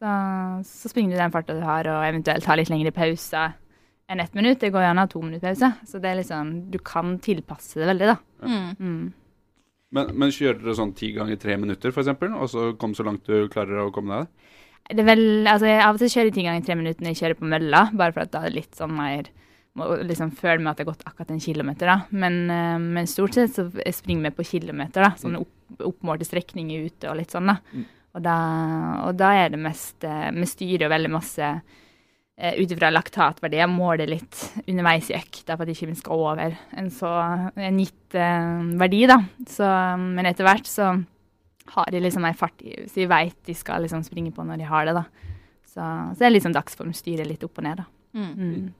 Så, 0.00 0.12
så 0.64 0.92
springer 0.92 1.14
du 1.14 1.20
den 1.20 1.32
farta 1.32 1.56
du 1.56 1.64
har, 1.64 1.88
og 1.92 2.04
eventuelt 2.06 2.46
har 2.48 2.60
litt 2.60 2.70
lengre 2.72 2.92
pause 2.96 3.50
enn 4.10 4.22
ett 4.22 4.36
minutt. 4.36 4.60
Det 4.62 4.72
går 4.72 4.86
gjerne 4.86 5.06
av 5.06 5.10
to 5.12 5.22
minutter 5.22 5.50
pause. 5.50 5.72
Så 5.86 6.00
det 6.02 6.12
er 6.12 6.20
liksom, 6.22 6.52
du 6.72 6.78
kan 6.84 7.18
tilpasse 7.22 7.80
det 7.80 7.88
veldig, 7.92 8.12
da. 8.12 8.20
Ja. 8.42 8.52
Mm. 8.52 8.70
mm. 8.78 9.08
Men, 9.90 10.12
men, 10.14 10.30
kjører 10.30 10.60
dere 10.62 10.76
sånn 10.78 10.92
ti 10.94 11.08
ganger 11.16 11.38
tre 11.42 11.56
minutter, 11.58 11.90
f.eks., 11.90 12.12
og 12.30 12.44
så 12.52 12.66
kom 12.78 12.92
så 12.94 13.02
langt 13.08 13.26
du 13.26 13.48
klarer 13.50 13.82
å 13.82 13.92
komme 13.94 14.20
deg? 14.20 14.52
Det 14.90 15.02
er 15.02 15.06
vel, 15.08 15.24
altså 15.50 15.66
Av 15.66 15.96
og 15.96 15.98
til 15.98 16.12
kjører 16.12 16.30
jeg 16.30 16.36
ti 16.36 16.44
ganger 16.46 16.66
tre 16.66 16.76
minutter 16.78 17.02
når 17.02 17.10
jeg 17.10 17.18
kjører 17.20 17.38
på 17.40 17.48
mølla, 17.50 17.80
bare 17.98 18.14
for 18.14 18.22
at 18.22 18.30
da 18.30 18.44
er 18.44 18.52
det 18.52 18.60
litt 18.60 18.78
sånn 18.78 18.94
mer 18.94 19.32
må 19.78 19.88
liksom 20.02 20.32
føle 20.34 20.60
med 20.62 20.72
at 20.72 20.80
det 20.80 20.86
har 20.86 20.92
gått 20.92 21.06
akkurat 21.06 21.30
en 21.30 21.42
kilometer. 21.42 21.86
da. 21.86 22.00
Men, 22.10 22.42
uh, 22.50 22.78
men 22.78 23.10
stort 23.10 23.36
sett 23.36 23.54
så 23.54 23.68
springer 23.94 24.30
vi 24.30 24.36
på 24.36 24.48
kilometer. 24.54 25.04
da, 25.04 25.12
Sånne 25.18 25.42
opp, 25.44 25.84
oppmålte 25.92 26.26
strekninger 26.28 26.88
ute 26.88 27.10
og 27.10 27.20
litt 27.20 27.34
sånn. 27.34 27.52
da. 27.52 27.58
Mm. 27.72 27.86
Og, 28.10 28.22
da 28.24 28.38
og 29.06 29.14
da 29.14 29.28
er 29.38 29.52
det 29.52 29.60
mest 29.62 30.02
uh, 30.02 30.32
Vi 30.34 30.48
styrer 30.50 30.90
veldig 30.90 31.12
masse 31.14 31.46
uh, 31.46 32.54
ut 32.58 32.74
ifra 32.74 32.90
laktatverdier. 32.90 33.70
Måler 33.70 34.10
litt 34.10 34.42
underveis 34.66 35.12
i 35.12 35.18
økta 35.20 35.54
for 35.54 35.64
at 35.66 35.72
ikke 35.76 35.92
vi 35.92 36.00
skal 36.02 36.26
over 36.26 36.58
en 36.74 36.90
så 36.90 37.14
en 37.54 37.80
gitt 37.80 38.18
verdi. 38.80 39.06
da. 39.06 39.20
Så, 39.46 39.70
men 40.00 40.26
etter 40.26 40.48
hvert 40.48 40.66
så 40.66 40.92
har 41.70 41.90
de 41.92 42.00
liksom 42.02 42.24
ei 42.26 42.34
fart 42.34 42.58
så 42.90 42.96
de 42.96 43.06
veit 43.06 43.36
de 43.46 43.54
skal 43.54 43.84
liksom 43.84 44.02
springe 44.02 44.32
på 44.34 44.42
når 44.42 44.58
de 44.58 44.66
har 44.66 44.88
det. 44.88 44.98
da. 44.98 45.04
Så, 45.70 45.78
så 45.78 46.18
det 46.18 46.26
er 46.26 46.34
liksom 46.34 46.56
dagsform. 46.56 46.90
Styrer 46.96 47.28
litt 47.28 47.44
opp 47.46 47.60
og 47.60 47.68
ned. 47.68 47.84
da. 47.84 47.86
Mm. 48.18 48.72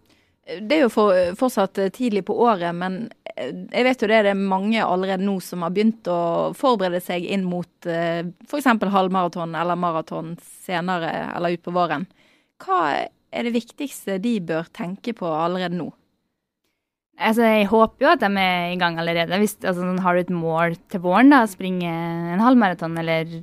Det 0.47 0.77
er 0.77 0.87
jo 0.87 0.91
for, 0.91 1.15
fortsatt 1.39 1.79
tidlig 1.95 2.25
på 2.27 2.35
året, 2.43 2.73
men 2.75 3.05
eh, 3.37 3.53
jeg 3.53 3.87
vet 3.87 4.03
jo 4.03 4.09
det, 4.11 4.23
det 4.27 4.33
er 4.33 4.41
mange 4.41 4.83
allerede 4.83 5.27
nå 5.27 5.37
som 5.45 5.63
har 5.63 5.75
begynt 5.75 6.09
å 6.11 6.51
forberede 6.59 7.03
seg 7.05 7.27
inn 7.29 7.45
mot 7.47 7.71
uh, 7.87 8.25
f.eks. 8.49 8.71
halvmaraton 8.81 9.55
eller 9.55 9.79
maraton 9.79 10.35
senere 10.67 11.13
eller 11.37 11.59
utpå 11.59 11.75
våren. 11.77 12.09
Hva 12.61 12.81
er 13.31 13.47
det 13.47 13.55
viktigste 13.55 14.19
de 14.23 14.39
bør 14.43 14.73
tenke 14.75 15.15
på 15.17 15.29
allerede 15.29 15.79
nå? 15.79 15.91
Altså, 17.21 17.45
jeg 17.45 17.69
håper 17.69 18.07
jo 18.07 18.11
at 18.15 18.23
de 18.23 18.31
er 18.41 18.71
i 18.73 18.79
gang 18.81 18.97
allerede. 18.99 19.39
Hvis 19.43 19.59
altså, 19.61 19.85
sånn, 19.85 20.01
har 20.01 20.17
du 20.17 20.23
et 20.23 20.33
mål 20.33 20.77
til 20.91 21.03
våren, 21.05 21.33
da, 21.33 21.45
springe 21.49 21.91
en 22.35 22.41
halvmaraton 22.41 22.97
eller, 23.03 23.43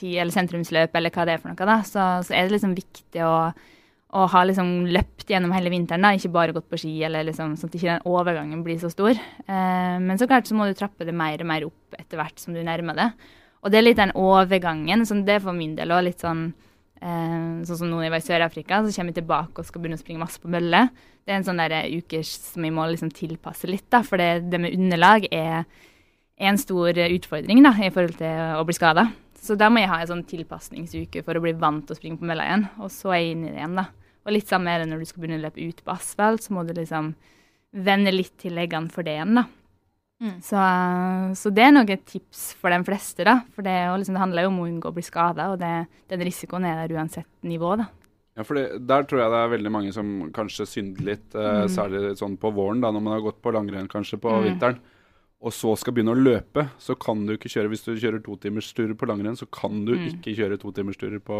eller 0.00 0.32
sentrumsløp 0.32 0.96
eller 0.96 1.12
hva 1.12 1.26
det 1.28 1.36
er 1.36 1.42
for 1.42 1.52
noe, 1.52 1.68
da, 1.68 1.82
så, 1.84 2.06
så 2.24 2.34
er 2.34 2.48
det 2.48 2.56
liksom 2.56 2.72
viktig 2.78 3.26
å 3.28 3.34
og 4.16 4.30
har 4.32 4.46
liksom 4.48 4.86
løpt 4.88 5.28
gjennom 5.28 5.52
hele 5.52 5.70
vinteren, 5.72 6.04
da, 6.06 6.14
ikke 6.16 6.32
bare 6.32 6.54
gått 6.56 6.68
på 6.70 6.78
ski, 6.80 6.94
eller 7.04 7.26
liksom, 7.28 7.56
sånn 7.60 7.68
at 7.68 7.74
ikke 7.76 7.90
den 7.90 8.06
overgangen 8.08 8.62
blir 8.64 8.78
så 8.80 8.88
stor. 8.92 9.12
Eh, 9.12 9.96
men 10.00 10.16
så 10.20 10.28
klart 10.30 10.48
så 10.48 10.56
må 10.56 10.68
du 10.68 10.76
trappe 10.78 11.04
det 11.04 11.12
mer 11.16 11.36
og 11.44 11.50
mer 11.50 11.66
opp 11.66 11.98
etter 11.98 12.20
hvert 12.20 12.40
som 12.40 12.56
du 12.56 12.62
nærmer 12.64 12.96
det. 12.96 13.10
Og 13.60 13.74
det 13.74 13.80
er 13.80 13.84
litt 13.84 14.00
den 14.00 14.14
overgangen, 14.16 15.04
sånn 15.04 15.26
det 15.28 15.36
er 15.36 15.44
for 15.44 15.56
min 15.56 15.76
del 15.76 15.92
òg 15.92 16.06
litt 16.06 16.24
sånn 16.24 16.46
eh, 17.02 17.60
Sånn 17.68 17.82
som 17.82 17.90
nå 17.90 18.00
i 18.06 18.22
Sør-Afrika, 18.24 18.80
så 18.80 18.94
kommer 18.94 19.12
jeg 19.12 19.20
tilbake 19.20 19.60
og 19.60 19.68
skal 19.68 19.84
begynne 19.84 19.98
å 19.98 20.00
springe 20.00 20.22
masse 20.22 20.40
på 20.40 20.50
mølle. 20.50 20.86
Det 21.26 21.34
er 21.34 21.42
en 21.42 21.46
sånn 21.50 21.60
der 21.60 21.76
uke 21.92 22.22
som 22.24 22.64
jeg 22.64 22.72
må 22.72 22.88
liksom 22.88 23.12
tilpasse 23.12 23.68
litt, 23.68 23.90
da, 23.92 24.00
for 24.06 24.16
det, 24.16 24.48
det 24.48 24.62
med 24.62 24.72
underlag 24.78 25.28
er 25.28 25.68
en 26.38 26.56
stor 26.56 26.96
utfordring 26.96 27.60
da, 27.66 27.74
i 27.82 27.92
forhold 27.92 28.16
til 28.22 28.56
å 28.56 28.64
bli 28.64 28.76
skada. 28.78 29.10
Så 29.38 29.54
da 29.58 29.68
må 29.70 29.82
jeg 29.82 29.90
ha 29.92 30.00
en 30.02 30.10
sånn 30.10 30.26
tilpasningsuke 30.28 31.22
for 31.26 31.38
å 31.38 31.42
bli 31.44 31.54
vant 31.58 31.86
til 31.86 31.94
å 31.94 31.98
springe 31.98 32.20
på 32.20 32.26
mølla 32.28 32.46
igjen. 32.48 32.66
Og 32.82 32.90
så 32.92 33.14
er 33.14 33.22
jeg 33.22 33.36
inn 33.36 33.44
i 33.46 33.52
det 33.52 33.60
igjen, 33.60 33.78
da. 33.78 33.86
Og 34.26 34.34
litt 34.34 34.50
samme 34.50 34.72
er 34.72 34.82
det 34.82 34.90
når 34.90 35.00
du 35.00 35.08
skal 35.08 35.22
begynne 35.22 35.38
å 35.40 35.44
løpe 35.46 35.68
ut 35.70 35.84
på 35.84 35.94
asfalt, 35.94 36.44
så 36.44 36.56
må 36.56 36.64
du 36.66 36.74
liksom 36.76 37.14
vende 37.86 38.12
litt 38.12 38.34
til 38.40 38.56
leggene 38.58 38.92
for 38.92 39.06
det 39.06 39.14
igjen, 39.16 39.38
da. 39.40 39.46
Mm. 40.18 40.34
Så, 40.42 40.62
så, 41.38 41.52
det 41.54 41.62
er 41.62 41.70
nok 41.76 41.92
et 41.94 42.02
tips 42.10 42.42
for 42.58 42.74
de 42.74 42.80
fleste, 42.84 43.22
da. 43.28 43.38
For 43.54 43.64
det, 43.64 43.76
liksom, 44.02 44.18
det 44.18 44.24
handler 44.24 44.44
jo 44.44 44.50
om 44.50 44.58
å 44.64 44.66
unngå 44.66 44.90
å 44.90 44.96
bli 44.96 45.06
skada, 45.06 45.52
og 45.52 45.62
det, 45.62 45.72
den 46.10 46.26
risikoen 46.26 46.66
er 46.66 46.82
der 46.82 46.98
uansett 46.98 47.30
nivå, 47.46 47.76
da. 47.78 47.88
Ja, 48.38 48.44
for 48.46 48.58
Der 48.58 49.06
tror 49.06 49.22
jeg 49.22 49.32
det 49.32 49.38
er 49.38 49.54
veldig 49.54 49.70
mange 49.74 49.94
som 49.94 50.10
kanskje 50.34 50.66
synder 50.70 51.06
litt, 51.08 51.26
eh, 51.34 51.62
mm. 51.64 51.72
særlig 51.74 52.02
sånn 52.18 52.36
på 52.38 52.52
våren, 52.54 52.82
da, 52.82 52.92
når 52.94 53.02
man 53.06 53.16
har 53.16 53.24
gått 53.24 53.40
på 53.42 53.54
langrenn 53.54 53.90
kanskje 53.90 54.20
på 54.22 54.34
mm. 54.34 54.44
vinteren 54.46 54.82
og 55.38 55.54
så 55.54 55.70
skal 55.78 55.94
begynne 55.94 56.16
å 56.16 56.18
løpe, 56.18 56.64
så 56.82 56.96
kan 56.98 57.20
du 57.26 57.36
ikke 57.36 57.50
kjøre 57.52 57.70
Hvis 57.70 57.84
du 57.86 57.92
kjører 57.94 58.22
totimersturer 58.24 58.96
på 58.98 59.06
langrenn, 59.06 59.36
så 59.38 59.46
kan 59.46 59.84
du 59.86 59.92
mm. 59.94 60.06
ikke 60.16 60.34
kjøre 60.34 60.58
totimersturer 60.58 61.22
på 61.22 61.38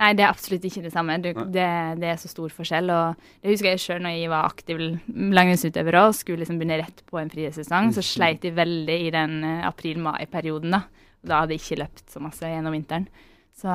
Nei, 0.00 0.14
det 0.16 0.24
er 0.24 0.30
absolutt 0.32 0.64
ikke 0.64 0.82
det 0.84 0.92
samme. 0.94 1.18
Det, 1.20 1.34
det, 1.52 1.64
det 2.00 2.08
er 2.08 2.20
så 2.20 2.28
stor 2.30 2.52
forskjell. 2.56 2.88
Og 2.88 3.24
det 3.42 3.52
husker 3.52 3.68
jeg 3.68 3.82
sjøl 3.82 3.98
når 4.04 4.14
jeg 4.16 4.30
var 4.32 4.46
aktiv 4.48 4.78
langrennsutøver 5.12 5.98
og 6.00 6.14
skulle 6.16 6.40
liksom 6.40 6.56
begynne 6.60 6.78
rett 6.80 7.02
på 7.04 7.20
en 7.20 7.28
friidrettssesong, 7.32 7.90
så 7.92 8.00
mm. 8.00 8.08
sleit 8.08 8.46
jeg 8.48 8.56
veldig 8.56 8.96
i 8.96 9.10
den 9.12 9.34
eh, 9.44 9.66
april-mai-perioden. 9.68 10.72
Da 10.72 10.86
Da 11.20 11.42
hadde 11.42 11.52
jeg 11.52 11.60
ikke 11.60 11.82
løpt 11.82 12.06
så 12.08 12.22
masse 12.24 12.48
gjennom 12.48 12.72
vinteren. 12.72 13.10
Så, 13.52 13.68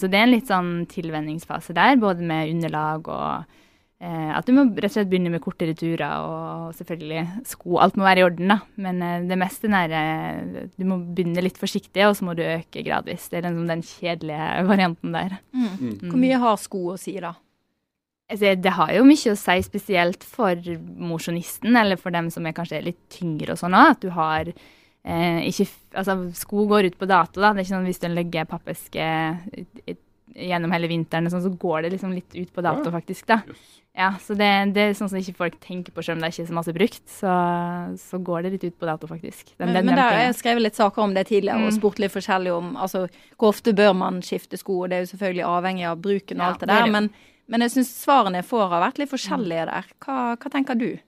så, 0.00 0.08
det 0.08 0.16
er 0.16 0.24
en 0.24 0.32
litt 0.32 0.48
sånn 0.48 0.72
tilvenningsfase 0.88 1.76
der, 1.76 1.98
både 2.00 2.24
med 2.24 2.48
underlag 2.54 3.08
og 3.12 3.58
at 3.98 4.46
du 4.46 4.52
må 4.54 4.62
rett 4.68 4.92
og 4.92 4.94
slett 4.94 5.08
begynne 5.10 5.32
med 5.32 5.42
kortere 5.42 5.74
turer, 5.74 6.04
og 6.22 6.76
selvfølgelig 6.78 7.24
sko. 7.50 7.80
Alt 7.82 7.96
må 7.98 8.06
være 8.06 8.22
i 8.22 8.26
orden, 8.28 8.52
da. 8.52 8.60
Men 8.78 9.02
eh, 9.02 9.24
det 9.26 9.38
meste 9.40 9.66
er 9.74 9.94
eh, 9.98 10.68
Du 10.78 10.84
må 10.86 11.00
begynne 11.02 11.42
litt 11.42 11.58
forsiktig, 11.58 12.04
og 12.06 12.14
så 12.14 12.28
må 12.28 12.36
du 12.38 12.44
øke 12.46 12.84
gradvis. 12.86 13.26
Det 13.26 13.40
er 13.40 13.48
liksom 13.48 13.66
den 13.66 13.82
kjedelige 13.82 14.48
varianten 14.70 15.18
der. 15.18 15.36
Mm. 15.50 15.98
Hvor 16.04 16.22
mye 16.22 16.40
har 16.44 16.62
sko 16.62 16.84
å 16.94 16.96
si, 17.00 17.16
da? 17.24 17.34
Altså, 18.30 18.54
det 18.60 18.74
har 18.76 18.94
jo 18.94 19.04
mye 19.08 19.34
å 19.34 19.40
si, 19.40 19.60
spesielt 19.66 20.26
for 20.36 20.72
mosjonisten, 21.10 21.74
eller 21.80 21.98
for 21.98 22.14
dem 22.14 22.30
som 22.30 22.46
er 22.46 22.54
kanskje 22.54 22.84
litt 22.86 23.00
tyngre 23.10 23.56
og 23.56 23.62
sånn 23.64 23.74
òg, 23.74 23.96
at 23.96 24.04
du 24.04 24.12
har 24.14 24.52
eh, 24.52 25.42
ikke 25.48 25.72
Altså, 25.98 26.14
sko 26.36 26.68
går 26.68 26.92
ut 26.92 26.98
på 27.00 27.08
dato, 27.08 27.40
da. 27.40 27.50
Det 27.50 27.64
er 27.64 27.66
ikke 27.66 27.74
sånn 27.74 27.88
hvis 27.88 28.02
du 28.04 28.12
legger 28.12 28.46
pappeske 28.46 29.06
gjennom 30.34 30.72
hele 30.74 30.88
vinteren, 30.90 31.26
og 31.26 31.32
sånn, 31.32 31.42
så 31.46 31.52
går 31.58 31.82
det 31.82 31.92
liksom 31.96 32.12
litt 32.14 32.34
ut 32.36 32.52
på 32.54 32.62
dato, 32.62 32.90
faktisk, 32.90 33.26
da. 33.26 33.40
Ja, 33.98 34.12
så 34.22 34.36
det, 34.38 34.48
det 34.74 34.82
er 34.84 34.92
sånn 34.94 35.08
som 35.10 35.18
ikke 35.18 35.34
folk 35.34 35.56
tenker 35.60 35.90
på, 35.90 36.04
selv 36.04 36.18
om 36.18 36.22
det 36.22 36.28
ikke 36.30 36.44
er 36.44 36.50
så 36.52 36.54
masse 36.54 36.74
brukt, 36.76 37.02
så, 37.10 37.32
så 37.98 38.20
går 38.22 38.42
det 38.46 38.52
litt 38.52 38.64
ut 38.68 38.76
på 38.78 38.86
dato, 38.86 39.08
faktisk. 39.10 39.54
Den- 39.58 39.72
Men, 39.72 39.86
men 39.86 39.96
der 39.96 40.02
har 40.12 40.20
jeg 40.28 40.36
skrevet 40.38 40.62
litt 40.62 40.76
saker 40.78 41.02
om 41.02 41.14
det 41.14 41.26
tidligere, 41.26 41.58
og 41.64 41.72
Mm. 41.72 41.78
spurt 41.80 41.98
litt 41.98 42.12
forskjellig 42.14 42.52
om 42.54 42.76
altså, 42.76 43.08
hvor 43.38 43.48
ofte 43.50 43.72
bør 43.74 43.96
man 43.96 44.20
skifte 44.22 44.56
sko. 44.58 44.82
og 44.84 44.90
Det 44.90 44.96
er 44.96 45.02
jo 45.06 45.16
selvfølgelig 45.16 45.44
avhengig 45.48 45.84
av 45.90 45.98
bruken 46.00 46.38
og 46.40 46.44
Ja, 46.44 46.50
alt 46.52 46.60
det 46.60 46.68
det 46.68 46.74
er 46.76 46.78
der. 46.78 46.84
det. 46.86 46.92
Men, 46.92 47.10
men 47.48 47.60
jeg 47.60 47.70
syns 47.70 47.90
svarene 48.04 48.34
jeg 48.38 48.44
får 48.46 48.68
har 48.70 48.82
vært 48.90 48.98
litt 48.98 49.10
forskjellige 49.10 49.66
der. 49.66 49.84
Hva, 50.04 50.36
hva 50.36 50.50
tenker 50.52 50.78
du? 50.78 50.98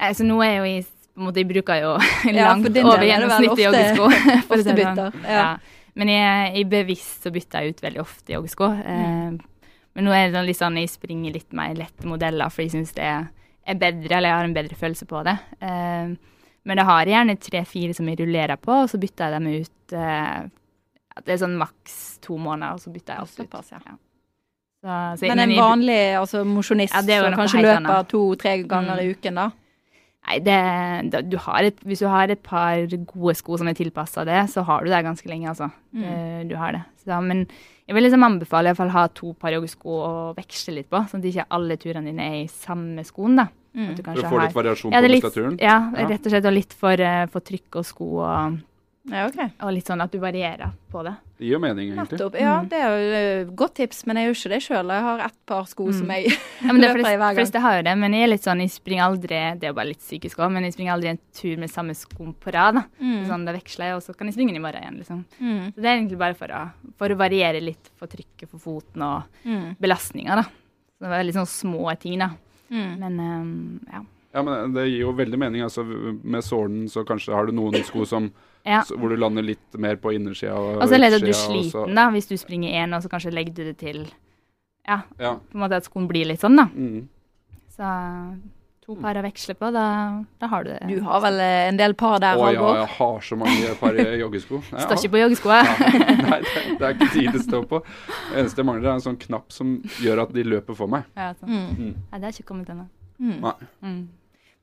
Nei, 0.00 0.10
så 0.12 0.24
nå 0.26 0.40
er 0.42 0.50
jeg 0.50 0.58
jo 0.58 0.64
i 0.64 0.82
på 1.16 1.20
en 1.22 1.24
måte, 1.30 1.36
Jeg 1.40 1.48
bruker 1.48 1.80
jo 1.80 1.92
Ja, 2.34 2.50
langt 2.54 2.72
del 2.74 2.84
over 2.84 2.98
er 2.98 3.06
gjennomsnittet 3.08 3.54
ofte- 3.54 3.66
joggesko. 3.70 4.04
ofte 4.52 4.74
bytter. 4.74 5.12
Ja. 5.22 5.30
ja. 5.30 5.58
Men 5.96 6.10
jeg, 6.12 6.50
jeg 6.58 6.68
bevisst 6.68 7.24
så 7.24 7.30
bytter 7.32 7.64
jeg 7.64 7.72
ut 7.76 7.82
veldig 7.86 8.00
ofte 8.02 8.34
joggesko. 8.34 8.66
Eh, 8.84 9.36
men 9.96 10.04
nå 10.04 10.12
er 10.12 10.28
det 10.34 10.42
litt 10.44 10.58
sånn 10.60 10.76
jeg 10.76 10.90
springer 10.92 11.32
litt 11.32 11.52
mer 11.56 11.72
lette 11.78 12.04
modeller, 12.08 12.50
for 12.52 12.66
jeg 12.66 12.74
syns 12.74 12.92
det 12.98 13.06
er, 13.08 13.28
er 13.64 13.78
bedre, 13.80 14.18
eller 14.18 14.28
jeg 14.28 14.36
har 14.36 14.48
en 14.50 14.56
bedre 14.58 14.76
følelse 14.76 15.08
på 15.08 15.22
det. 15.24 15.36
Eh, 15.64 16.10
men 16.66 16.80
jeg 16.82 16.88
har 16.90 17.06
gjerne 17.12 17.36
tre-fire 17.40 17.94
som 17.96 18.08
jeg 18.10 18.20
rullerer 18.20 18.60
på, 18.60 18.74
og 18.82 18.90
så 18.92 19.00
bytter 19.00 19.30
jeg 19.30 19.38
dem 19.38 19.48
ut 19.62 19.96
eh, 19.96 20.40
Det 21.24 21.32
er 21.32 21.38
sånn 21.40 21.56
maks 21.56 22.18
to 22.26 22.36
måneder, 22.36 22.76
og 22.76 22.82
så 22.82 22.92
bytter 22.92 23.14
jeg 23.14 23.22
alt 23.24 23.32
ut. 23.32 23.38
Såpass, 23.46 23.70
ja. 23.72 23.80
Så, 24.84 24.96
så, 25.18 25.26
Men 25.30 25.40
en 25.46 25.54
vanlig 25.56 26.00
altså, 26.18 26.42
mosjonist 26.44 26.92
Ja, 26.92 27.00
som 27.24 27.38
kanskje 27.40 27.62
løper 27.64 28.04
to-tre 28.10 28.58
ganger 28.68 29.00
Mm. 29.00 29.06
i 29.06 29.14
uken, 29.16 29.34
da? 29.40 29.46
Nei, 30.26 30.40
det, 30.42 31.22
du 31.30 31.36
har 31.38 31.62
et, 31.68 31.76
hvis 31.86 32.00
du 32.02 32.08
har 32.10 32.30
et 32.34 32.40
par 32.42 32.80
gode 33.06 33.34
sko 33.38 33.58
som 33.60 33.68
er 33.70 33.76
tilpassa 33.78 34.24
det, 34.26 34.40
så 34.50 34.64
har 34.66 34.82
du 34.82 34.90
det 34.90 35.04
ganske 35.06 35.28
lenge, 35.30 35.46
altså. 35.52 35.68
Mm. 35.94 36.48
Du 36.50 36.56
har 36.58 36.72
det. 36.74 36.80
Så, 37.04 37.20
men 37.22 37.44
jeg 37.86 37.94
vil 37.94 38.02
liksom 38.08 38.24
anbefale 38.26 38.66
i 38.66 38.72
hvert 38.72 38.80
fall 38.80 38.90
ha 38.96 39.04
to 39.14 39.30
par 39.38 39.54
joggesko 39.54 40.00
å 40.02 40.10
veksle 40.34 40.74
litt 40.80 40.88
på, 40.90 40.98
sånn 41.06 41.22
at 41.22 41.28
ikke 41.30 41.46
alle 41.54 41.76
turene 41.78 42.10
dine 42.10 42.26
er 42.26 42.40
i 42.40 42.48
samme 42.50 43.04
skoen, 43.06 43.38
da. 43.38 43.46
Mm. 43.76 43.92
Du 43.94 44.02
For 44.02 44.18
å 44.24 44.30
få 44.32 44.40
litt 44.40 44.56
variasjon 44.56 44.94
ja, 44.96 45.02
på 45.04 45.12
muskulaturen? 45.12 45.58
ja, 45.62 45.76
Ja. 45.94 46.08
rett 46.08 46.26
og 46.26 46.32
slett, 46.32 46.46
og 46.50 46.56
litt 46.56 46.72
for, 46.74 46.98
eh, 47.06 47.26
for 47.30 47.40
trykk 47.46 47.76
og 47.76 47.84
sko, 47.86 48.10
og, 48.24 48.58
Ja, 49.12 49.28
okay. 49.28 49.52
og 49.62 49.72
litt 49.76 49.86
sånn 49.86 50.02
at 50.02 50.10
du 50.10 50.18
varierer 50.18 50.72
på 50.90 51.04
det. 51.06 51.14
Det 51.38 51.44
gir 51.50 51.58
mening, 51.60 51.90
egentlig. 51.92 52.16
Nettopp. 52.18 52.34
Ja, 52.40 52.60
Mm. 52.62 52.68
det 52.70 52.78
er 52.80 52.88
jo 52.88 53.16
et 53.46 53.56
godt 53.56 53.74
tips, 53.74 54.06
men 54.06 54.16
jeg 54.16 54.26
gjør 54.30 54.36
ikke 54.40 54.48
det 54.54 54.60
sjøl. 54.64 54.88
Jeg 54.94 55.02
har 55.04 55.18
ett 55.26 55.34
par 55.46 55.64
sko 55.68 55.92
som 55.92 56.06
Mm. 56.06 56.14
jeg 56.16 56.24
Ja, 56.64 56.72
men 56.72 56.80
det 56.80 56.88
løper 56.88 57.00
i 57.00 57.02
hver 57.02 57.18
gang. 57.18 57.36
fleste 57.36 57.60
har 57.60 57.76
jo 57.76 57.82
det, 57.82 57.94
men 57.98 58.12
jeg 58.16 58.22
er 58.22 58.30
litt 58.32 58.42
sånn, 58.46 58.60
jeg 58.64 58.70
springer 58.72 59.04
aldri, 59.04 59.28
det 59.60 59.64
er 59.64 59.68
jo 59.68 59.74
bare 59.76 59.88
litt 59.92 60.00
psykisk 60.00 60.38
òg, 60.40 60.50
men 60.52 60.64
jeg 60.64 60.72
springer 60.72 60.94
aldri 60.96 61.08
en 61.12 61.18
tur 61.36 61.56
med 61.58 61.68
samme 61.70 61.94
sko 61.94 62.32
på 62.40 62.52
rad, 62.54 62.74
da. 62.80 62.84
Mm. 63.02 63.26
Sånn, 63.28 63.44
da 63.44 63.52
veksler 63.52 63.84
jeg, 63.92 63.94
og 63.96 64.02
så 64.02 64.16
kan 64.16 64.26
jeg 64.28 64.34
springe 64.34 64.48
den 64.54 64.56
i 64.56 64.64
morgen 64.64 64.82
igjen, 64.82 64.98
liksom. 65.04 65.24
Mm. 65.40 65.74
Så 65.74 65.76
det 65.76 65.84
er 65.84 65.96
egentlig 66.00 66.18
bare 66.18 66.34
for 66.34 66.48
å, 66.48 66.72
for 66.96 67.08
å 67.08 67.16
variere 67.20 67.60
litt 67.62 67.90
for 67.96 68.06
trykket 68.08 68.48
for 68.48 68.58
foten 68.58 69.02
og 69.02 69.24
Mm. 69.44 69.76
belastninga, 69.78 70.36
da. 70.40 70.42
Så 70.96 71.04
det 71.04 71.08
var 71.10 71.20
veldig 71.22 71.34
sånn 71.36 71.52
små 71.52 71.98
ting, 72.00 72.18
da. 72.18 72.30
Mm. 72.72 72.98
Men 72.98 73.20
um, 73.20 73.80
ja. 73.92 74.00
Ja, 74.36 74.42
men 74.44 74.74
det 74.76 74.84
gir 74.90 75.06
jo 75.06 75.14
veldig 75.16 75.38
mening. 75.40 75.62
Altså, 75.64 75.82
med 75.86 76.44
sålen 76.44 76.84
så 76.92 77.06
kanskje 77.08 77.32
har 77.34 77.48
du 77.48 77.54
noen 77.56 77.80
sko 77.88 78.04
som, 78.08 78.28
ja. 78.68 78.82
så, 78.84 78.98
hvor 79.00 79.08
du 79.08 79.16
lander 79.16 79.46
litt 79.46 79.80
mer 79.80 79.96
på 80.02 80.12
innersida 80.12 80.54
og 80.60 80.82
Og 80.84 80.88
så 80.92 81.00
leder 81.00 81.24
du 81.24 81.32
sliten, 81.32 81.96
da, 81.96 82.10
hvis 82.12 82.28
du 82.28 82.36
springer 82.40 82.76
én, 82.84 82.92
og 82.96 83.00
så 83.06 83.08
kanskje 83.12 83.32
legger 83.32 83.56
du 83.56 83.64
det 83.70 83.78
til 83.80 84.04
Ja, 84.86 85.00
Ja. 85.18 85.38
på 85.40 85.56
en 85.56 85.64
måte 85.64 85.80
at 85.80 85.88
skoen 85.88 86.04
blir 86.10 86.28
litt 86.28 86.44
sånn, 86.44 86.60
da. 86.60 86.68
Mm. 86.76 87.08
Så 87.76 87.88
to 88.86 88.94
par 89.02 89.18
å 89.18 89.22
veksle 89.24 89.56
på, 89.58 89.66
da, 89.74 89.84
da 90.38 90.46
har 90.52 90.62
du 90.62 90.68
det. 90.70 90.84
Du 90.86 91.00
har 91.02 91.18
vel 91.24 91.40
eh, 91.42 91.64
en 91.72 91.76
del 91.80 91.96
par 91.98 92.20
der, 92.22 92.38
Å 92.38 92.52
ja, 92.54 92.66
jeg 92.84 92.90
har 93.00 93.24
så 93.26 93.38
mange 93.40 93.72
par 93.80 93.98
joggesko. 94.22 94.60
Ja. 94.70 94.84
Står 94.84 95.00
ikke 95.00 95.10
på 95.16 95.22
joggeskoa. 95.24 95.56
Nei, 96.28 96.38
det, 96.44 96.62
det 96.78 96.86
er 96.86 96.94
ikke 96.94 97.08
tid 97.16 97.32
det 97.34 97.42
står 97.48 97.64
på. 97.72 97.80
Det 97.82 98.44
eneste 98.44 98.62
jeg 98.62 98.68
mangler, 98.68 98.92
er 98.92 99.00
en 99.00 99.02
sånn 99.08 99.18
knapp 99.24 99.50
som 99.56 99.72
gjør 100.04 100.22
at 100.28 100.36
de 100.36 100.44
løper 100.46 100.78
for 100.78 100.92
meg. 100.92 101.08
ja, 101.18 101.32
sånn. 101.40 101.50
Mm. 101.50 101.66
Mm. 101.80 101.96
Nei, 102.12 102.20
det 102.20 102.28
har 102.28 102.36
ikke 102.38 102.46
kommet 102.52 102.70
ennå. 102.76 102.86
Mm. 103.18 103.34
Nei. 103.42 103.96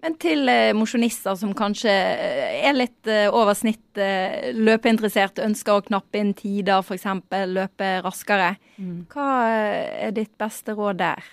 Men 0.04 0.18
til 0.20 0.50
eh, 0.52 0.74
mosjonister 0.76 1.38
som 1.40 1.54
kanskje 1.56 1.92
eh, 1.94 2.58
er 2.68 2.74
litt 2.76 3.08
eh, 3.08 3.30
over 3.32 3.56
snitt 3.56 3.96
eh, 4.04 4.50
løpeinteressert, 4.58 5.40
ønsker 5.40 5.78
å 5.80 5.86
knappe 5.86 6.20
inn 6.20 6.34
tider, 6.36 6.82
f.eks. 6.84 7.06
løpe 7.48 7.94
raskere. 8.04 8.50
Mm. 8.78 9.06
Hva 9.14 9.28
eh, 9.48 10.10
er 10.10 10.12
ditt 10.18 10.34
beste 10.42 10.76
råd 10.76 11.00
der? 11.00 11.24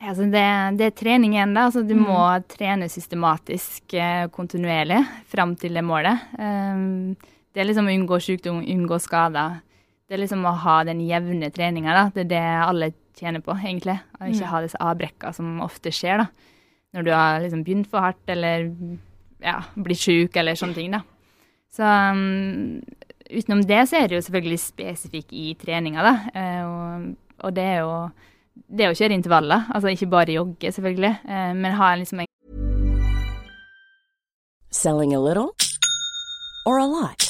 Altså 0.00 0.24
det, 0.32 0.44
det 0.80 0.86
er 0.86 0.94
trening 0.96 1.34
igjen, 1.36 1.52
da. 1.56 1.66
Altså 1.68 1.82
du 1.84 1.94
Mm. 1.96 2.06
må 2.08 2.20
trene 2.48 2.88
systematisk 2.88 3.92
eh, 3.96 4.28
kontinuerlig 4.32 5.00
fram 5.28 5.56
til 5.60 5.74
det 5.76 5.82
målet. 5.84 6.22
Um, 6.38 7.16
det 7.52 7.60
er 7.60 7.68
liksom 7.68 7.88
å 7.90 7.96
unngå 7.96 8.20
sykdom, 8.24 8.62
unngå 8.64 8.96
skader. 9.00 9.58
Det 10.08 10.16
er 10.16 10.22
liksom 10.24 10.44
å 10.48 10.54
ha 10.64 10.78
den 10.88 11.00
jevne 11.04 11.50
treninga. 11.52 12.10
Det 12.14 12.24
er 12.26 12.30
det 12.32 12.44
alle 12.68 12.92
tjener 13.18 13.40
på, 13.44 13.52
egentlig. 13.60 13.98
Å 14.20 14.28
ikke 14.28 14.44
Mm. 14.46 14.52
ha 14.52 14.60
disse 14.64 14.78
avbrekka 14.80 15.32
som 15.34 15.60
ofte 15.60 15.92
skjer, 15.92 16.24
da. 16.24 16.26
Når 16.96 17.06
du 17.06 17.10
har 17.14 17.40
liksom 17.42 17.62
begynt 17.64 17.90
for 17.90 18.02
hardt, 18.02 18.22
eller 18.32 18.70
ja, 19.42 19.60
blitt 19.76 20.02
sjuk, 20.02 20.36
eller 20.36 20.58
sånne 20.58 20.76
ting, 20.76 20.90
da. 20.94 21.04
Så 21.70 21.86
um, 21.86 22.80
utenom 23.30 23.62
det 23.66 23.84
så 23.88 24.00
er 24.00 24.10
det 24.10 24.18
jo 24.18 24.24
selvfølgelig 24.26 24.60
spesifikk 24.62 25.30
i 25.30 25.52
treninga, 25.60 26.02
da. 26.02 26.14
Eh, 26.34 26.64
og, 26.66 27.06
og 27.46 27.54
det 27.54 27.66
er 27.76 27.78
jo 27.84 27.94
det 28.66 28.90
å 28.90 28.96
kjøre 28.96 29.16
intervaller, 29.16 29.70
altså 29.74 29.94
ikke 29.94 30.10
bare 30.10 30.34
jogge, 30.34 30.72
selvfølgelig, 30.74 31.14
eh, 31.30 31.52
men 31.56 31.78
ha 31.78 31.94
liksom 31.94 32.24
en 32.24 32.28
Selling 34.70 35.14
a 35.14 35.18
little 35.18 35.50
or 36.64 36.78
a 36.78 36.86
lot? 36.86 37.29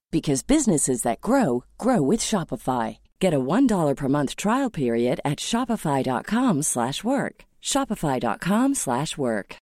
because 0.11 0.43
businesses 0.43 1.01
that 1.03 1.21
grow 1.21 1.63
grow 1.77 2.01
with 2.01 2.19
Shopify. 2.19 2.97
Get 3.19 3.33
a 3.33 3.39
$1 3.39 3.95
per 3.95 4.07
month 4.09 4.35
trial 4.35 4.69
period 4.69 5.21
at 5.23 5.39
Shopify.com 5.39 6.61
slash 6.63 7.03
work. 7.03 7.45
Shopify.com 7.63 8.75
slash 8.75 9.17
work. 9.17 9.55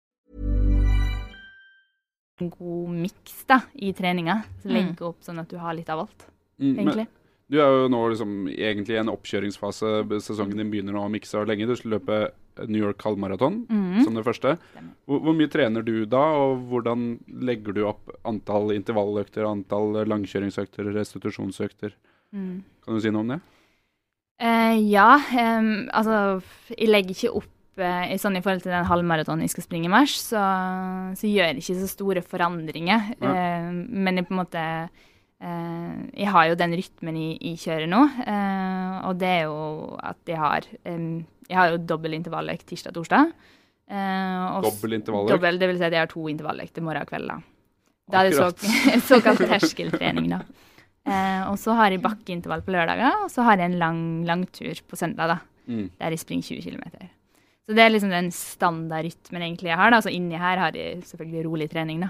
god 2.40 2.90
miks 2.90 3.44
da, 3.48 3.62
i 3.76 3.92
treninga. 3.94 4.44
Mm. 4.64 4.94
opp 5.04 5.18
sånn 5.26 5.42
at 5.42 5.50
du 5.52 5.58
har 5.60 5.76
litt 5.76 5.90
av 5.90 6.06
alt, 6.06 6.26
Mm, 6.60 6.76
men 6.76 6.88
egentlig. 6.88 7.08
Du 7.50 7.58
er 7.58 7.66
jo 7.66 7.90
nå 7.90 8.00
liksom 8.12 8.34
egentlig 8.54 8.94
i 8.94 9.02
en 9.02 9.10
oppkjøringsfase. 9.10 9.94
Sesongen 10.22 10.60
din 10.62 10.70
begynner 10.70 10.94
nå 10.94 11.02
om 11.08 11.16
ikke 11.18 11.30
så 11.32 11.42
lenge. 11.50 11.66
Du 11.66 11.74
skal 11.78 11.96
løpe 11.98 12.20
New 12.68 12.82
York 12.84 13.02
halvmaraton 13.06 13.64
mm. 13.70 14.04
som 14.04 14.18
det 14.18 14.26
første. 14.28 14.56
Hvor, 15.10 15.22
hvor 15.26 15.38
mye 15.38 15.50
trener 15.52 15.86
du 15.86 16.04
da, 16.10 16.22
og 16.38 16.66
hvordan 16.70 17.14
legger 17.48 17.74
du 17.74 17.86
opp 17.90 18.12
antall 18.28 18.74
intervalløkter, 18.76 19.48
antall 19.50 20.02
langkjøringsøkter, 20.12 20.92
restitusjonsøkter? 20.98 21.96
Mm. 22.36 22.60
Kan 22.86 22.98
du 22.98 23.02
si 23.02 23.14
noe 23.14 23.26
om 23.26 23.34
det? 23.34 23.40
Eh, 24.40 24.78
ja, 24.88 25.18
em, 25.36 25.90
altså 25.92 26.40
Jeg 26.78 26.88
legger 26.88 27.16
ikke 27.16 27.34
opp 27.42 27.82
eh, 27.82 28.14
i 28.14 28.20
sånn 28.22 28.38
i 28.40 28.44
forhold 28.46 28.64
til 28.64 28.72
den 28.72 28.88
halvmaratonen 28.88 29.44
jeg 29.44 29.56
skal 29.56 29.66
springe 29.66 29.90
i 29.90 29.92
mars, 29.92 30.14
så, 30.30 30.44
så 31.18 31.28
gjør 31.28 31.50
jeg 31.50 31.64
ikke 31.64 31.80
så 31.82 31.90
store 31.92 32.24
forandringer. 32.24 33.14
Ja. 33.18 33.34
Eh, 33.34 33.72
men 33.74 34.22
jeg 34.22 34.30
på 34.30 34.38
en 34.38 34.44
måte 34.44 34.62
eh, 34.62 35.08
Jeg 35.40 36.28
har 36.34 36.50
jo 36.50 36.56
den 36.60 36.74
rytmen 36.76 37.16
jeg, 37.16 37.38
jeg 37.40 37.60
kjører 37.64 37.88
nå, 37.88 38.00
eh, 38.28 38.96
og 39.08 39.20
det 39.22 39.30
er 39.38 39.46
jo 39.48 39.96
at 40.04 40.18
jeg 40.28 40.38
har 40.38 40.66
Jeg 40.84 41.56
har 41.58 41.70
jo 41.72 41.78
dobbel 41.80 42.14
intervalløkt 42.18 42.66
tirsdag-torsdag. 42.68 43.32
Uh, 43.90 44.60
Dobbel 44.62 44.94
intervalløkt? 45.00 45.32
Dobbel, 45.34 45.56
det 45.58 45.70
vil 45.72 45.80
si 45.80 45.86
at 45.88 45.96
jeg 45.96 46.04
har 46.04 46.10
to 46.12 46.28
intervalløkter 46.30 46.84
morgen 46.86 47.02
og 47.02 47.10
kveld. 47.10 47.32
Da, 47.32 47.38
da 48.14 48.20
er 48.20 48.28
det 48.30 48.36
så, 48.38 48.50
såkalt 49.16 49.42
terskeltrening, 49.50 50.28
da. 50.30 50.44
Uh, 51.10 51.48
og 51.50 51.56
så 51.58 51.74
har 51.80 51.90
jeg 51.96 52.04
bakkeintervall 52.04 52.62
på 52.68 52.76
lørdager, 52.76 53.24
og 53.24 53.32
så 53.34 53.48
har 53.48 53.58
jeg 53.58 53.72
en 53.72 53.80
lang 53.82 54.02
langtur 54.30 54.84
på 54.88 55.00
søndag, 55.00 55.32
da, 55.36 55.40
Mm. 55.70 55.92
der 56.02 56.10
jeg 56.16 56.20
springer 56.24 56.48
20 56.48 56.62
km. 56.66 57.10
Så 57.70 57.76
det 57.78 57.84
er 57.84 57.92
liksom 57.94 58.10
den 58.10 58.32
standardrytmen 58.34 59.44
egentlig 59.46 59.70
jeg 59.70 59.78
har. 59.78 59.92
da, 59.94 60.00
Så 60.02 60.10
inni 60.10 60.34
her 60.42 60.58
har 60.58 60.72
jeg 60.74 61.04
selvfølgelig 61.06 61.46
rolig 61.46 61.68
trening, 61.70 62.00
da. 62.02 62.10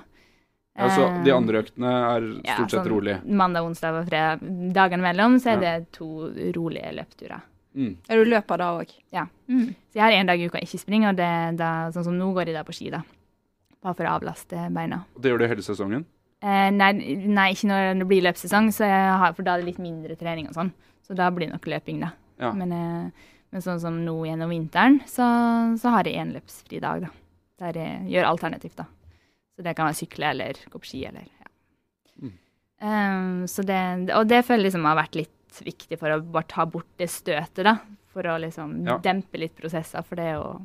Ja, 0.80 0.90
så 0.96 1.06
de 1.26 1.32
andre 1.36 1.62
øktene 1.64 1.90
er 1.92 2.26
ja, 2.46 2.56
stort 2.56 2.72
sett 2.72 2.80
sånn 2.80 2.90
rolig. 2.94 3.18
Mandag, 3.28 3.66
onsdag 3.68 3.98
og 4.00 4.08
fredag. 4.08 4.44
Dagene 4.74 5.04
mellom 5.04 5.36
så 5.44 5.52
er 5.54 5.62
Ja. 5.62 5.78
det 5.80 5.92
to 5.92 6.08
rolige 6.56 6.94
løpeturer. 6.96 7.42
Mm. 7.76 7.98
Er 8.10 8.16
du 8.24 8.30
løper 8.32 8.58
da 8.58 8.70
òg? 8.80 8.90
Ja. 9.14 9.28
Mm. 9.48 9.76
Så 9.92 10.00
jeg 10.00 10.02
har 10.04 10.12
en 10.18 10.26
dag 10.32 10.40
i 10.40 10.48
uka 10.48 10.58
jeg 10.60 10.68
ikke 10.70 10.80
springer, 10.86 11.10
og 11.12 11.16
det 11.20 11.26
er 11.26 11.52
da, 11.60 11.70
sånn 11.92 12.04
som 12.08 12.18
nå 12.18 12.32
går 12.34 12.46
jeg 12.48 12.56
da 12.56 12.64
på 12.64 12.74
ski, 12.74 12.90
da. 12.90 13.04
Bare 13.84 13.96
for 13.96 14.06
å 14.10 14.16
avlaste 14.20 14.66
beina. 14.74 15.04
Det 15.20 15.30
gjør 15.32 15.40
du 15.40 15.48
hele 15.48 15.62
sesongen? 15.62 16.06
Eh, 16.42 16.70
nei, 16.72 16.92
nei, 17.28 17.52
ikke 17.54 17.68
når 17.68 18.00
det 18.00 18.08
blir 18.08 18.24
løpssesong, 18.24 18.72
så 18.72 18.88
jeg 18.88 19.18
har, 19.20 19.34
for 19.36 19.44
da 19.44 19.54
er 19.56 19.62
det 19.62 19.66
litt 19.74 19.80
mindre 19.84 20.16
trening 20.20 20.48
og 20.48 20.56
sånn. 20.56 20.72
Så 21.06 21.16
da 21.16 21.30
blir 21.30 21.48
det 21.48 21.54
nok 21.58 21.66
løping, 21.68 22.00
da. 22.00 22.12
Ja. 22.40 22.52
Men, 22.56 22.72
eh, 22.72 23.28
men 23.52 23.62
sånn 23.62 23.80
som 23.80 24.06
nå 24.06 24.16
gjennom 24.26 24.50
vinteren, 24.50 25.02
så, 25.06 25.28
så 25.80 25.90
har 25.92 26.04
jeg 26.08 26.16
én 26.16 26.34
løpsfri 26.34 26.80
dag, 26.80 27.02
da. 27.02 27.10
Der 27.60 27.74
jeg 27.80 28.08
gjør 28.16 28.30
alternativt, 28.32 28.76
da. 28.80 28.86
Så 29.60 29.64
det 29.66 29.74
kan 29.76 29.90
være 29.90 30.00
sykle 30.00 30.30
eller 30.32 30.60
gå 30.72 30.80
på 30.80 30.88
ski 30.88 31.02
eller 31.10 31.26
ja. 31.28 31.50
Mm. 32.24 32.36
Um, 32.80 33.48
så 33.52 33.66
det, 33.68 33.82
og 34.16 34.30
det 34.32 34.46
føler 34.48 34.64
jeg 34.64 34.70
liksom 34.72 34.86
har 34.88 34.96
vært 35.02 35.18
litt 35.20 35.60
viktig 35.66 35.98
for 36.00 36.14
å 36.16 36.22
bare 36.24 36.48
ta 36.48 36.64
bort 36.70 36.88
det 37.02 37.10
støtet, 37.12 37.66
da. 37.68 37.74
For 38.14 38.24
å 38.24 38.38
liksom 38.40 38.86
Ja. 38.88 38.96
dempe 39.04 39.38
litt 39.42 39.56
prosesser, 39.58 40.02
for 40.08 40.16
det 40.16 40.32
å 40.40 40.62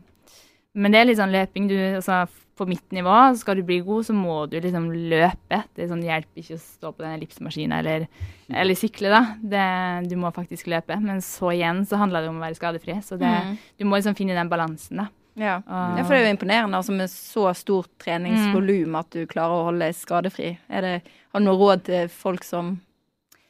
Men 0.77 0.91
det 0.93 1.01
er 1.01 1.05
litt 1.07 1.19
sånn 1.19 1.31
løping. 1.35 1.69
Du, 1.69 1.75
altså, 1.79 2.29
på 2.59 2.67
mitt 2.67 2.91
nivå, 2.91 3.37
skal 3.39 3.57
du 3.57 3.63
bli 3.63 3.81
god, 3.81 4.05
så 4.07 4.13
må 4.15 4.49
du 4.51 4.57
liksom 4.61 4.89
løpe. 5.11 5.65
Det 5.75 5.89
sånn, 5.89 6.03
hjelper 6.03 6.43
ikke 6.43 6.57
å 6.57 6.63
stå 6.63 6.91
på 6.95 7.03
den 7.05 7.15
ellipsemaskinen 7.21 7.79
eller, 7.79 8.09
eller 8.51 8.75
sykle, 8.75 9.09
da. 9.11 9.21
Det, 9.39 10.09
du 10.11 10.17
må 10.17 10.33
faktisk 10.35 10.67
løpe. 10.67 11.01
Men 11.01 11.19
så 11.23 11.53
igjen 11.55 11.85
så 11.87 11.97
handler 11.97 12.23
det 12.23 12.29
om 12.31 12.41
å 12.41 12.47
være 12.47 12.59
skadefri. 12.59 12.97
Så 13.03 13.19
det, 13.19 13.27
Mm. 13.31 13.59
du 13.79 13.85
må 13.85 13.97
liksom 13.99 14.17
finne 14.17 14.35
den 14.35 14.49
balansen, 14.51 14.97
da. 14.97 15.09
Ja. 15.35 15.57
Uh, 15.67 15.97
ja, 15.99 16.05
for 16.05 16.15
det 16.15 16.21
er 16.21 16.29
jo 16.29 16.35
imponerende 16.37 16.79
altså, 16.79 16.95
med 16.95 17.11
så 17.11 17.49
stort 17.59 17.91
treningsvolum 18.03 18.95
at 19.01 19.11
du 19.15 19.25
klarer 19.31 19.57
å 19.57 19.67
holde 19.69 19.89
deg 19.89 19.99
skadefri. 19.99 20.53
Det, 20.69 20.95
har 21.03 21.43
du 21.43 21.49
noe 21.49 21.59
råd 21.59 21.85
til 21.89 22.13
folk 22.13 22.47
som 22.47 22.77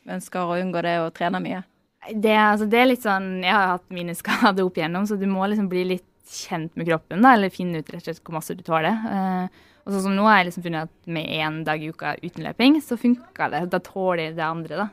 ønsker 0.09 0.49
å 0.49 0.59
unngå 0.61 0.85
det 0.85 0.97
og 1.03 1.13
trener 1.17 1.45
mye? 1.45 1.61
Det, 2.09 2.35
altså, 2.37 2.67
det 2.69 2.81
er 2.81 2.89
litt 2.91 3.05
sånn 3.05 3.29
Jeg 3.41 3.55
har 3.57 3.71
hatt 3.79 3.87
mine 3.95 4.17
skader 4.21 4.65
opp 4.65 4.81
igjennom, 4.81 5.07
så 5.09 5.21
du 5.21 5.29
må 5.31 5.47
liksom 5.49 5.69
bli 5.73 5.87
litt 5.95 6.11
kjent 6.25 6.73
med 6.77 6.89
kroppen, 6.89 7.21
da, 7.25 7.35
eller 7.37 7.53
finne 7.53 7.83
ut 7.83 7.93
rett 7.93 8.01
og 8.01 8.09
slett 8.09 8.25
hvor 8.25 8.39
masse 8.39 8.57
du 8.57 8.65
tåler. 8.65 8.97
Uh, 9.05 9.71
og 9.85 9.93
sånn 9.93 10.07
som 10.07 10.15
nå 10.17 10.25
har 10.25 10.41
jeg 10.41 10.49
liksom 10.49 10.65
funnet 10.65 10.89
at 10.89 11.11
med 11.13 11.29
én 11.29 11.59
dag 11.67 11.83
i 11.83 11.91
uka 11.93 12.15
uten 12.23 12.47
løping, 12.47 12.79
så 12.81 12.97
funka 12.97 13.51
det. 13.53 13.67
Da 13.73 13.81
tåler 13.85 14.31
jeg 14.31 14.39
det 14.39 14.47
andre, 14.47 14.79
da. 14.81 14.87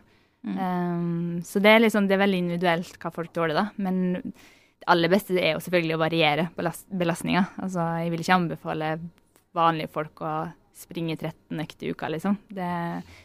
Eh, 0.51 1.43
så 1.47 1.61
det 1.63 1.71
er 1.71 1.83
liksom, 1.85 2.09
det 2.09 2.17
er 2.17 2.23
veldig 2.25 2.41
individuelt 2.43 2.97
hva 2.99 3.11
folk 3.15 3.31
tåler, 3.31 3.55
da. 3.55 3.69
Men 3.79 4.33
det 4.81 4.89
aller 4.89 5.11
beste 5.13 5.37
er 5.37 5.53
jo 5.53 5.61
selvfølgelig 5.61 5.93
å 5.93 6.01
variere 6.01 6.47
belast 6.57 6.87
belastninga. 6.89 7.45
Altså, 7.61 7.85
jeg 8.01 8.09
vil 8.13 8.23
ikke 8.23 8.37
anbefale 8.39 8.91
vanlige 9.53 9.91
folk 9.93 10.23
å 10.25 10.35
springe 10.81 11.13
13 11.19 11.61
økter 11.61 11.85
i 11.85 11.91
uka, 11.93 12.09
liksom. 12.09 12.37
Det, 12.49 12.69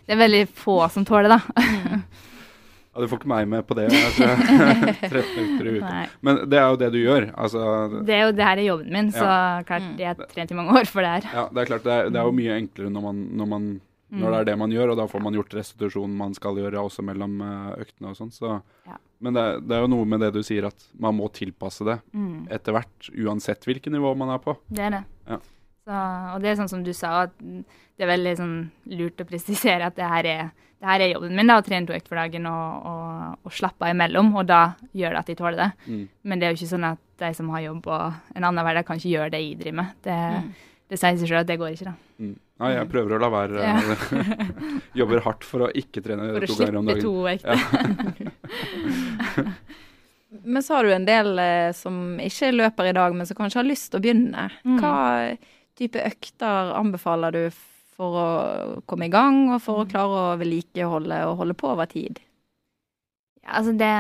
det 0.05 0.13
er 0.13 0.21
veldig 0.21 0.43
få 0.53 0.83
som 0.93 1.07
tåler, 1.09 1.33
da. 1.33 1.41
Ja, 2.97 3.03
du 3.05 3.11
får 3.11 3.19
ikke 3.21 3.29
meg 3.29 3.49
med 3.53 3.65
på 3.69 3.75
det. 3.77 3.91
Altså, 3.93 4.25
13 5.11 5.41
økter 5.43 5.67
i 5.69 5.73
uka. 5.75 5.89
Nei. 5.91 6.05
Men 6.25 6.39
det 6.49 6.57
er 6.57 6.71
jo 6.73 6.79
det 6.81 6.87
du 6.95 6.97
gjør. 6.97 7.27
Altså, 7.37 7.65
Det 8.09 8.15
er 8.17 8.23
jo 8.25 8.31
det 8.33 8.47
her 8.49 8.63
er 8.63 8.69
jobben 8.71 8.95
min, 8.97 9.11
så 9.13 9.27
klart 9.69 10.01
jeg 10.01 10.09
har 10.09 10.31
trent 10.31 10.55
i 10.55 10.57
mange 10.57 10.79
år 10.81 10.89
for 10.89 11.05
det 11.05 11.11
her. 11.19 11.27
ja, 11.29 11.45
det 11.53 11.61
er 11.61 11.69
klart 11.75 11.85
det 11.85 11.93
er, 11.93 12.09
det 12.15 12.23
er 12.23 12.31
jo 12.31 12.33
mye 12.39 12.57
enklere 12.57 12.95
når, 12.95 13.05
man, 13.05 13.19
når, 13.37 13.51
man, 13.53 13.67
når 14.11 14.31
det 14.31 14.39
er 14.41 14.45
det 14.51 14.59
man 14.59 14.71
gjør, 14.71 14.93
og 14.93 14.97
da 15.01 15.07
får 15.11 15.23
man 15.25 15.35
gjort 15.35 15.55
restitusjonen 15.59 16.17
man 16.17 16.35
skal 16.37 16.57
gjøre 16.61 16.79
også 16.79 17.03
mellom 17.03 17.41
eh, 17.43 17.73
øktene 17.83 18.13
og 18.13 18.17
sånn. 18.19 18.31
Så. 18.33 18.53
Ja. 18.87 18.99
Men 19.21 19.35
det, 19.35 19.45
det 19.67 19.75
er 19.77 19.81
jo 19.87 19.91
noe 19.95 20.05
med 20.07 20.21
det 20.21 20.33
du 20.37 20.43
sier, 20.47 20.67
at 20.69 20.87
man 21.01 21.17
må 21.17 21.27
tilpasse 21.33 21.85
det 21.89 21.99
Mm, 22.13 22.47
etter 22.53 22.73
hvert, 22.77 23.09
uansett 23.17 23.65
hvilket 23.67 23.93
nivå 23.93 24.13
man 24.17 24.31
er 24.37 24.39
på. 24.45 24.55
det 24.69 24.85
er 24.87 24.91
det. 24.99 25.03
Ja. 25.27 25.39
Så, 25.87 25.97
og 26.35 26.43
det 26.43 26.51
er 26.53 26.57
sånn 26.61 26.69
som 26.71 26.85
du 26.85 26.93
sa, 26.93 27.23
at 27.27 27.35
det 27.41 28.05
er 28.05 28.11
veldig 28.13 28.37
sånn 28.37 28.57
lurt 28.93 29.21
å 29.23 29.27
presisere 29.29 29.87
at 29.87 29.97
det 29.97 30.05
her 30.11 30.27
er, 30.27 30.49
det 30.77 30.87
her 30.91 31.01
er 31.01 31.13
jobben 31.15 31.35
min, 31.39 31.47
da, 31.49 31.57
å 31.59 31.65
trene 31.65 31.87
to 31.89 31.95
økter 31.97 32.11
for 32.13 32.21
dagen 32.21 32.47
og, 32.51 32.87
og, 32.91 33.39
og 33.47 33.53
slappe 33.55 33.87
av 33.87 33.95
imellom, 33.95 34.33
og 34.37 34.47
da 34.51 34.61
gjør 34.93 35.15
det 35.17 35.21
at 35.23 35.31
de 35.33 35.37
tåler 35.39 35.57
det. 35.63 35.71
Mm. 35.89 36.03
Men 36.27 36.39
det 36.43 36.47
er 36.49 36.53
jo 36.55 36.59
ikke 36.61 36.73
sånn 36.75 36.89
at 36.91 37.03
de 37.23 37.31
som 37.39 37.49
har 37.55 37.63
jobb 37.65 37.87
og 37.89 38.35
en 38.37 38.45
annen 38.45 38.67
hverdag, 38.67 38.85
kan 38.87 38.99
ikke 39.01 39.15
gjøre 39.15 39.31
det 39.33 39.41
jeg 39.45 39.59
driver 39.63 39.79
med. 39.83 39.95
Det, 40.05 40.19
Mm. 40.37 40.51
Det 40.87 40.99
sier 41.01 41.17
seg 41.19 41.27
sjøl 41.27 41.43
at 41.43 41.49
det 41.49 41.59
går 41.61 41.71
ikke, 41.75 41.89
da. 41.89 41.95
Mm. 42.23 42.37
Nei, 42.63 42.71
jeg 42.73 42.89
prøver 42.89 43.11
å 43.17 43.21
la 43.21 43.29
være. 43.33 43.57
Ja. 43.61 43.77
Jobber 45.01 45.25
hardt 45.27 45.45
for 45.45 45.67
å 45.67 45.73
ikke 45.77 46.01
trene 46.05 46.31
For 46.39 46.47
to 46.49 46.57
ganger 46.61 46.79
om 46.81 46.87
dagen. 46.89 47.03
For 47.03 47.11
å 47.11 47.27
slippe 47.35 47.43
to 47.45 47.57
økter. 49.43 49.53
Men 50.47 50.63
så 50.63 50.75
har 50.77 50.87
du 50.87 50.93
en 50.95 51.07
del 51.07 51.39
eh, 51.43 51.73
som 51.77 52.21
ikke 52.23 52.53
løper 52.55 52.91
i 52.91 52.95
dag, 52.97 53.15
men 53.15 53.27
som 53.29 53.39
kanskje 53.39 53.61
har 53.61 53.69
lyst 53.69 53.89
til 53.91 53.99
å 54.01 54.05
begynne. 54.05 54.49
Mm. 54.67 54.79
Hva 54.83 54.97
type 55.79 56.03
økter 56.03 56.73
anbefaler 56.77 57.35
du 57.35 57.43
for 57.97 58.19
å 58.21 58.27
komme 58.89 59.09
i 59.09 59.13
gang, 59.13 59.47
og 59.55 59.63
for 59.65 59.83
å 59.83 59.89
klare 59.89 60.23
å 60.33 60.37
vedlikeholde 60.41 61.23
og 61.31 61.39
holde 61.41 61.57
på 61.59 61.71
over 61.73 61.89
tid? 61.91 62.21
Ja, 63.43 63.61
altså 63.61 63.73
det 63.79 63.93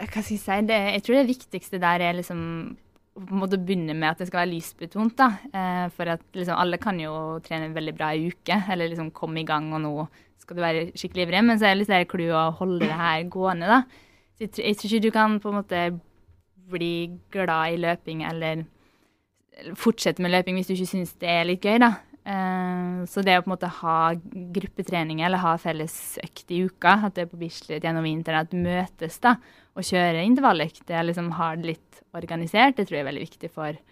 Hva 0.00 0.08
skal 0.08 0.34
jeg 0.34 0.42
si? 0.42 0.58
Det, 0.70 0.80
jeg 0.96 1.04
tror 1.06 1.18
det 1.20 1.30
viktigste 1.30 1.82
der 1.82 2.04
er 2.08 2.18
liksom 2.18 2.40
på 3.16 3.32
en 3.32 3.40
måte 3.40 3.56
begynne 3.58 3.94
med 3.96 4.10
at 4.10 4.18
det 4.20 4.26
skal 4.28 4.42
være 4.44 4.52
lystbetont. 4.52 5.16
da. 5.16 5.28
Eh, 5.52 5.88
for 5.96 6.04
at 6.12 6.20
liksom 6.36 6.58
alle 6.60 6.76
kan 6.78 6.98
jo 7.00 7.12
trene 7.40 7.72
veldig 7.74 7.94
bra 7.96 8.10
i 8.12 8.26
uke, 8.28 8.58
eller 8.70 8.88
liksom 8.92 9.10
komme 9.16 9.40
i 9.40 9.46
gang, 9.48 9.72
og 9.72 9.80
nå 9.80 10.08
skal 10.38 10.56
du 10.56 10.62
være 10.62 10.82
skikkelig 10.92 11.24
ivrig. 11.26 11.44
Men 11.44 11.58
så 11.58 11.66
er 11.70 11.74
det 11.74 11.88
litt 11.88 12.08
clouet 12.12 12.36
å 12.36 12.52
holde 12.58 12.84
det 12.84 12.92
her 13.00 13.22
gående, 13.32 13.66
da. 13.66 13.82
Så 14.36 14.44
jeg, 14.44 14.50
tror- 14.52 14.66
jeg 14.66 14.76
tror 14.76 14.90
ikke 14.92 15.02
du 15.06 15.10
kan 15.16 15.40
på 15.40 15.48
en 15.48 15.62
måte 15.62 16.00
bli 16.70 16.92
glad 17.32 17.72
i 17.72 17.76
løping 17.80 18.24
eller 18.28 18.64
fortsette 19.78 20.20
med 20.20 20.32
løping 20.34 20.56
hvis 20.58 20.66
du 20.68 20.74
ikke 20.74 20.90
syns 20.90 21.14
det 21.22 21.28
er 21.32 21.44
litt 21.48 21.62
gøy, 21.64 21.78
da. 21.80 21.94
Eh, 22.26 23.04
så 23.06 23.22
det 23.22 23.36
å 23.38 23.42
på 23.44 23.50
en 23.50 23.54
måte 23.54 23.70
ha 23.80 23.98
gruppetrening 24.56 25.20
eller 25.22 25.38
ha 25.44 25.52
felles 25.62 26.16
økt 26.24 26.50
i 26.50 26.64
uka, 26.66 26.96
at 27.06 27.14
det 27.14 27.26
er 27.26 27.30
på 27.30 27.38
Bislett 27.38 27.84
gjennom 27.86 28.06
vinteren, 28.06 28.42
at 28.42 28.56
møtes 28.56 29.20
da, 29.22 29.36
og 29.76 29.86
kjører 29.86 30.24
intervalløkt, 30.24 30.88
liksom 30.90 31.30
har 31.38 31.60
det 31.60 31.74
litt 31.74 32.00
organisert, 32.16 32.78
det 32.78 32.88
tror 32.88 32.98
jeg 32.98 33.04
er 33.04 33.12
veldig 33.12 33.28
viktig 33.28 33.52
for 33.52 33.82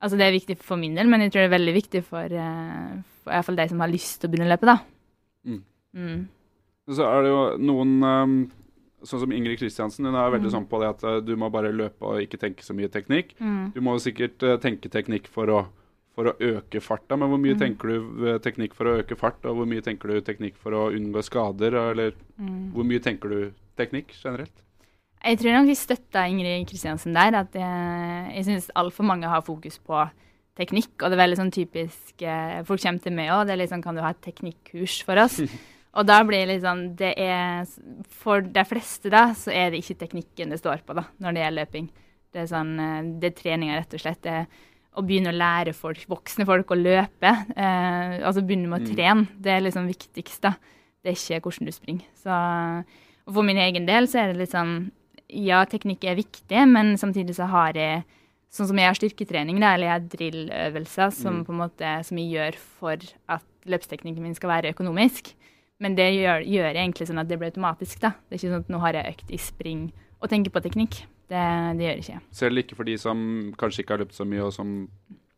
Altså 0.00 0.16
det 0.16 0.24
er 0.24 0.32
viktig 0.32 0.54
for 0.56 0.80
min 0.80 0.94
del, 0.96 1.10
men 1.12 1.20
jeg 1.20 1.28
tror 1.34 1.42
det 1.42 1.48
er 1.50 1.58
veldig 1.58 1.72
viktig 1.76 2.00
for, 2.06 2.32
for 2.32 3.28
i 3.28 3.34
hvert 3.34 3.44
fall 3.44 3.58
de 3.58 3.66
som 3.68 3.82
har 3.84 3.90
lyst 3.92 4.14
til 4.22 4.30
å 4.30 4.32
begynne 4.32 4.46
å 4.46 4.52
løpe, 4.54 4.64
da. 4.70 4.76
Mm. 5.44 5.58
Mm. 5.92 6.22
Så 6.96 7.04
er 7.04 7.26
det 7.26 7.32
jo 7.34 7.42
noen 7.68 7.92
um, 8.00 8.38
Sånn 9.04 9.20
som 9.22 9.34
Ingrid 9.36 9.60
Kristiansen, 9.60 10.08
hun 10.08 10.16
er 10.16 10.32
veldig 10.32 10.48
Mm. 10.48 10.54
sånn 10.54 10.64
på 10.68 10.80
det 10.80 10.88
at 10.88 11.04
uh, 11.04 11.18
du 11.20 11.34
må 11.36 11.50
bare 11.52 11.68
løpe 11.72 12.00
og 12.04 12.24
ikke 12.24 12.40
tenke 12.40 12.64
så 12.64 12.72
mye 12.76 12.88
teknikk. 12.88 13.34
Mm. 13.40 13.72
Du 13.76 13.80
må 13.84 13.94
jo 13.98 14.02
sikkert 14.08 14.40
tenke 14.64 14.88
teknikk 14.92 15.28
for 15.28 15.52
å, 15.52 15.60
for 16.20 16.30
å 16.30 16.36
øke 16.52 16.80
farta, 16.84 17.16
men 17.16 17.32
hvor 17.32 17.40
mye 17.40 17.56
Mm. 17.56 17.60
tenker 17.64 17.88
du 17.88 18.24
uh, 18.28 18.38
teknikk 18.44 18.74
for 18.76 18.84
å 18.90 18.98
øke 19.00 19.16
fart, 19.16 19.40
og 19.48 19.56
hvor 19.56 19.66
mye 19.68 19.80
tenker 19.84 20.12
du 20.12 20.20
teknikk 20.20 20.56
for 20.60 20.76
å 20.76 20.90
unngå 20.92 21.22
skader, 21.24 21.74
eller 21.90 22.12
Mm. 22.38 22.72
hvor 22.74 22.84
mye 22.84 23.00
tenker 23.00 23.28
du 23.32 23.52
teknikk 23.80 24.12
generelt? 24.20 24.52
Jeg 25.24 25.36
tror 25.38 25.52
nok 25.52 25.66
vi 25.68 25.74
støtta 25.76 26.22
Ingrid 26.30 26.66
Kristiansen 26.68 27.12
der. 27.12 27.34
At 27.42 27.52
jeg, 27.52 28.34
jeg 28.36 28.44
syns 28.46 28.70
altfor 28.74 29.04
mange 29.04 29.28
har 29.28 29.42
fokus 29.44 29.76
på 29.78 29.98
teknikk. 30.56 30.94
Og 31.02 31.10
det 31.10 31.16
er 31.18 31.20
veldig 31.26 31.36
sånn 31.40 31.52
typisk 31.52 32.22
eh, 32.24 32.62
Folk 32.64 32.80
kommer 32.80 33.02
til 33.04 33.12
meg 33.12 33.28
òg. 33.28 33.46
Det 33.46 33.52
er 33.52 33.60
litt 33.60 33.70
sånn 33.72 33.82
Kan 33.84 33.94
du 33.96 34.00
ha 34.00 34.10
et 34.14 34.22
teknikkurs 34.24 35.02
for 35.04 35.20
oss? 35.20 35.36
og 35.96 36.06
da 36.08 36.22
blir 36.24 36.46
det 36.48 36.62
sånn 36.64 36.96
Det 36.96 37.12
er 37.20 37.68
For 38.08 38.40
de 38.40 38.64
fleste, 38.64 39.12
da, 39.12 39.34
så 39.36 39.52
er 39.52 39.70
det 39.74 39.82
ikke 39.84 39.98
teknikken 40.06 40.50
det 40.54 40.60
står 40.62 40.80
på, 40.88 40.96
da, 40.96 41.04
når 41.20 41.36
det 41.36 41.44
gjelder 41.44 41.60
løping. 41.66 41.90
Det 42.32 42.40
er 42.40 42.50
sånn 42.56 42.72
eh, 42.80 43.12
Det 43.20 43.32
er 43.32 43.38
treninga, 43.42 43.76
rett 43.76 43.94
og 44.00 44.00
slett. 44.00 44.22
Det 44.24 44.32
er 44.32 44.46
å 44.96 45.02
begynne 45.06 45.30
å 45.30 45.36
lære 45.36 45.72
folk, 45.74 46.04
voksne 46.08 46.44
folk 46.46 46.66
å 46.74 46.78
løpe. 46.78 47.30
Eh, 47.56 48.18
altså 48.26 48.42
begynne 48.42 48.68
med 48.68 48.80
å 48.82 48.86
Mm. 48.86 48.94
trene. 48.96 49.28
Det 49.40 49.52
er 49.52 49.60
liksom 49.60 49.86
viktigst, 49.86 50.40
da. 50.42 50.54
Det 51.02 51.10
er 51.12 51.38
ikke 51.38 51.42
hvordan 51.42 51.66
du 51.66 51.72
springer. 51.72 52.04
Så 52.14 52.84
og 53.26 53.34
for 53.34 53.42
min 53.42 53.56
egen 53.56 53.86
del 53.86 54.04
så 54.06 54.18
er 54.24 54.32
det 54.32 54.36
litt 54.38 54.50
sånn 54.52 54.90
Ja, 55.32 55.64
teknikk 55.64 56.02
er 56.04 56.16
viktig, 56.16 56.66
men 56.68 56.96
samtidig 56.96 57.36
så 57.36 57.46
har 57.48 57.72
jeg 57.74 58.04
Sånn 58.52 58.66
som 58.66 58.76
jeg 58.76 58.86
har 58.86 58.94
styrketrening, 58.94 59.60
da, 59.60 59.74
eller 59.74 59.86
jeg 59.86 59.92
har 59.92 60.08
drilløvelser 60.10 61.12
som, 61.12 61.36
Mm. 61.36 61.44
på 61.46 61.50
en 61.52 61.58
måte, 61.70 62.04
som 62.04 62.18
jeg 62.18 62.32
gjør 62.32 62.54
for 62.56 62.96
at 63.28 63.42
løpsteknikken 63.64 64.18
min 64.20 64.34
skal 64.34 64.50
være 64.50 64.74
økonomisk. 64.74 65.34
Men 65.78 65.94
det 65.94 66.12
gjør, 66.14 66.42
gjør 66.44 66.74
jeg 66.74 66.76
egentlig 66.92 67.06
sånn 67.08 67.20
at 67.20 67.28
det 67.28 67.38
blir 67.38 67.52
automatisk. 67.52 68.00
da. 68.00 68.08
Det 68.28 68.32
er 68.42 68.48
ikke 68.48 68.52
sånn 68.52 68.64
at 68.64 68.68
nå 68.68 68.80
har 68.80 68.92
jeg 68.92 69.06
økt 69.16 69.30
i 69.30 69.36
spring 69.36 69.92
og 70.20 70.28
tenker 70.28 70.50
på 70.50 70.60
teknikk. 70.60 71.04
Det, 71.30 71.46
det 71.78 71.86
gjør 71.86 72.04
ikke. 72.04 72.20
Selv 72.34 72.62
ikke 72.62 72.76
for 72.78 72.88
de 72.88 72.96
som 72.98 73.18
kanskje 73.58 73.84
ikke 73.84 73.94
har 73.94 74.02
løpt 74.04 74.16
så 74.16 74.26
mye, 74.26 74.46
og 74.48 74.54
som 74.54 74.72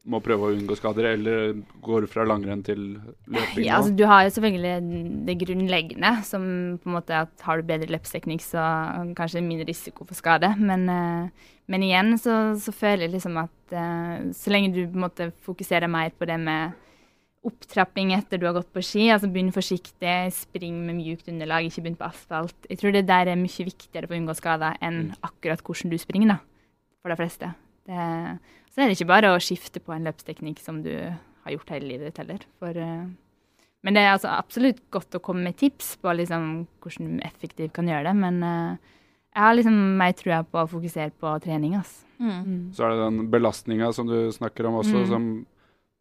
må 0.03 0.19
prøve 0.23 0.49
å 0.49 0.55
unngå 0.57 0.75
skader, 0.79 1.13
eller 1.13 1.53
går 1.85 2.09
fra 2.11 2.25
langrenn 2.27 2.65
til 2.67 2.81
løping 3.31 3.63
Ja, 3.63 3.77
altså, 3.79 3.93
du 3.95 4.03
har 4.11 4.25
jo 4.27 4.33
selvfølgelig 4.35 5.05
det 5.29 5.37
grunnleggende, 5.45 6.13
som 6.27 6.45
på 6.83 6.91
en 6.91 6.97
måte 6.97 7.21
at 7.23 7.45
har 7.47 7.61
du 7.61 7.69
bedre 7.69 7.91
løpsteknikk, 7.95 8.43
så 8.43 8.65
kanskje 9.19 9.45
mindre 9.47 9.69
risiko 9.71 10.07
for 10.09 10.19
skade. 10.19 10.51
Men, 10.59 10.89
eh, 10.91 11.53
men 11.71 11.87
igjen 11.87 12.17
så, 12.19 12.41
så 12.59 12.75
føler 12.75 13.07
jeg 13.07 13.15
liksom 13.15 13.39
at 13.45 13.77
eh, 13.79 14.17
så 14.35 14.55
lenge 14.55 14.73
du 14.75 14.83
på 14.83 14.99
en 14.99 15.07
måte 15.07 15.31
fokuserer 15.47 15.93
mer 15.93 16.11
på 16.19 16.27
det 16.31 16.41
med 16.43 16.75
opptrapping 17.45 18.13
etter 18.15 18.39
du 18.39 18.47
har 18.47 18.55
gått 18.55 18.71
på 18.73 18.83
ski, 18.87 19.09
altså 19.11 19.27
begynn 19.33 19.51
forsiktig, 19.55 20.13
spring 20.37 20.77
med 20.87 21.01
mjukt 21.01 21.27
underlag, 21.33 21.67
ikke 21.67 21.83
begynn 21.83 21.99
på 21.99 22.07
asfalt. 22.07 22.69
Jeg 22.71 22.79
tror 22.79 22.95
det 22.95 23.07
der 23.09 23.33
er 23.33 23.41
mye 23.41 23.67
viktigere 23.67 24.07
for 24.07 24.15
å 24.15 24.21
unngå 24.21 24.37
skader 24.39 24.79
enn 24.85 25.01
akkurat 25.27 25.63
hvordan 25.67 25.91
du 25.91 25.99
springer, 25.99 26.37
da. 26.37 26.39
For 27.03 27.11
de 27.11 27.19
fleste. 27.19 27.51
Det, 27.91 28.05
så 28.71 28.79
er 28.85 28.87
det 28.93 28.95
ikke 28.95 29.11
bare 29.11 29.33
å 29.35 29.41
skifte 29.43 29.83
på 29.83 29.95
en 29.97 30.07
løpsteknikk 30.07 30.63
som 30.63 30.79
du 30.85 30.93
har 30.95 31.51
gjort 31.57 31.73
hele 31.75 31.89
livet 31.91 32.13
ditt 32.13 32.23
heller. 32.23 32.47
For, 32.63 32.79
eh, 32.79 33.11
men 33.83 33.97
det 33.99 34.05
er 34.05 34.13
altså 34.15 34.31
absolutt 34.31 34.79
godt 34.95 35.19
å 35.19 35.23
komme 35.27 35.43
med 35.49 35.59
tips 35.59 35.97
på 35.99 36.15
liksom, 36.15 36.69
hvordan 36.85 37.17
du 37.19 37.25
effektivt 37.27 37.75
kan 37.75 37.91
gjøre 37.91 38.07
det. 38.13 38.15
Men 38.23 38.39
eh, 38.47 38.93
jeg 39.35 39.43
har 39.43 39.57
liksom 39.59 39.81
mer 39.99 40.15
trua 40.15 40.45
på 40.47 40.63
å 40.63 40.71
fokusere 40.71 41.11
på 41.19 41.35
trening. 41.43 41.75
Altså. 41.81 42.07
Mm. 42.23 42.71
Så 42.77 42.87
er 42.87 42.95
det 42.95 43.03
den 43.03 43.21
belastninga 43.33 43.91
som 43.97 44.07
du 44.07 44.31
snakker 44.31 44.69
om 44.71 44.79
også, 44.85 45.03
Mm. 45.03 45.09
som, 45.11 45.27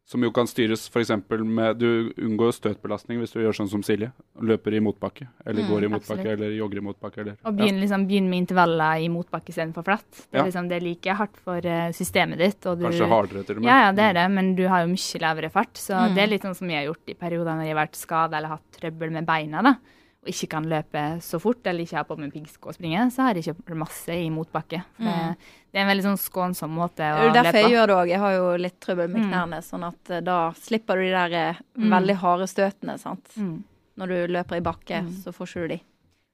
som 0.05 0.21
jo 0.23 0.31
kan 0.31 0.47
styres 0.49 0.89
f.eks. 0.91 1.11
med 1.29 1.77
Du 1.79 2.11
unngår 2.19 2.51
støtbelastning 2.51 3.19
hvis 3.21 3.31
du 3.31 3.39
gjør 3.39 3.53
sånn 3.55 3.69
som 3.69 3.83
Silje. 3.85 4.11
Løper 4.41 4.73
i 4.75 4.81
motbakke, 4.83 5.27
eller 5.45 5.61
Mm, 5.63 5.69
går 5.69 5.83
i 5.83 5.87
motbakke, 5.87 6.19
absolutt. 6.25 6.33
eller 6.33 6.51
jogger 6.57 6.77
i 6.77 6.81
motbakke. 6.81 7.17
Eller, 7.21 7.35
Og 7.45 7.55
begynne, 7.55 7.79
liksom, 7.79 8.07
begynn 8.09 8.27
med 8.29 8.39
intervaller 8.43 8.99
i 9.05 9.07
motbakke 9.07 9.49
istedenfor 9.53 9.83
flatt. 9.85 10.09
Det 10.11 10.33
Ja. 10.33 10.41
er, 10.41 10.45
liksom, 10.51 10.67
det 10.67 10.81
er 10.81 10.85
like 10.85 11.13
hardt 11.15 11.37
for 11.37 11.57
eh, 11.63 11.91
systemet 11.91 12.37
ditt. 12.39 12.59
Du, 12.61 12.75
Kanskje 12.83 13.07
hardere 13.07 13.45
til 13.45 13.55
og 13.57 13.61
med. 13.63 13.69
Ja, 13.69 13.77
ja, 13.85 13.91
det 13.91 14.03
er 14.09 14.13
det, 14.13 14.31
men 14.31 14.55
du 14.55 14.67
har 14.67 14.81
jo 14.85 14.91
mye 14.91 15.19
lavere 15.21 15.49
fart. 15.51 15.73
Så 15.75 15.93
Mm. 15.95 16.15
det 16.15 16.23
er 16.23 16.27
litt 16.27 16.41
sånn 16.41 16.55
som 16.55 16.67
jeg 16.69 16.85
har 16.85 16.93
gjort 16.93 17.07
i 17.07 17.13
perioder 17.13 17.55
når 17.55 17.65
jeg 17.67 17.75
har 17.75 17.85
vært 17.87 17.95
skada 17.95 18.37
eller 18.37 18.49
hatt 18.49 18.71
trøbbel 18.81 19.11
med 19.11 19.25
beina, 19.25 19.61
da, 19.63 19.75
og 20.21 20.29
ikke 20.29 20.47
kan 20.49 20.65
løpe 20.69 21.01
så 21.25 21.39
fort 21.41 21.65
eller 21.65 21.81
ikke 21.81 21.97
har 21.97 22.03
på 22.05 22.15
meg 22.19 22.31
piggsko 22.31 22.69
og 22.69 22.75
springe, 22.75 23.07
så 23.11 23.23
har 23.25 23.33
jeg 23.33 23.43
kjøpt 23.55 23.71
masse 23.75 24.09
i 24.13 24.29
motbakke. 24.29 24.83
For 24.97 25.03
Mm. 25.03 25.31
det, 25.31 25.37
det 25.73 25.79
er 25.79 25.81
en 25.81 25.89
veldig 25.97 26.03
sånn 26.05 26.19
skånsom 26.21 26.69
måte 26.77 27.01
å 27.01 27.17
løpe. 27.17 27.33
Det 27.33 27.39
er 27.39 27.43
derfor 27.43 27.59
jeg 27.61 27.71
gjør 27.71 27.87
det 27.87 27.95
òg. 27.95 28.07
Jeg 28.09 28.19
har 28.19 28.31
jo 28.35 28.57
litt 28.57 28.79
trøbbel 28.79 29.09
med 29.09 29.21
Mm. 29.23 29.29
knærne, 29.31 29.61
sånn 29.65 29.87
at 29.87 30.09
eh, 30.11 30.19
da 30.21 30.51
slipper 30.53 30.95
du 30.95 31.01
de 31.01 31.09
der 31.09 31.33
eh, 31.33 31.55
Mm. 31.77 31.89
veldig 31.89 32.15
harde 32.21 32.47
støtene, 32.47 32.99
sant. 32.99 33.25
Mm. 33.37 33.63
Når 33.97 34.07
du 34.07 34.27
løper 34.33 34.55
i 34.57 34.61
bakke, 34.61 35.01
Mm. 35.01 35.09
så 35.23 35.33
får 35.33 35.47
ikke 35.47 35.61
du 35.61 35.67
de. 35.67 35.81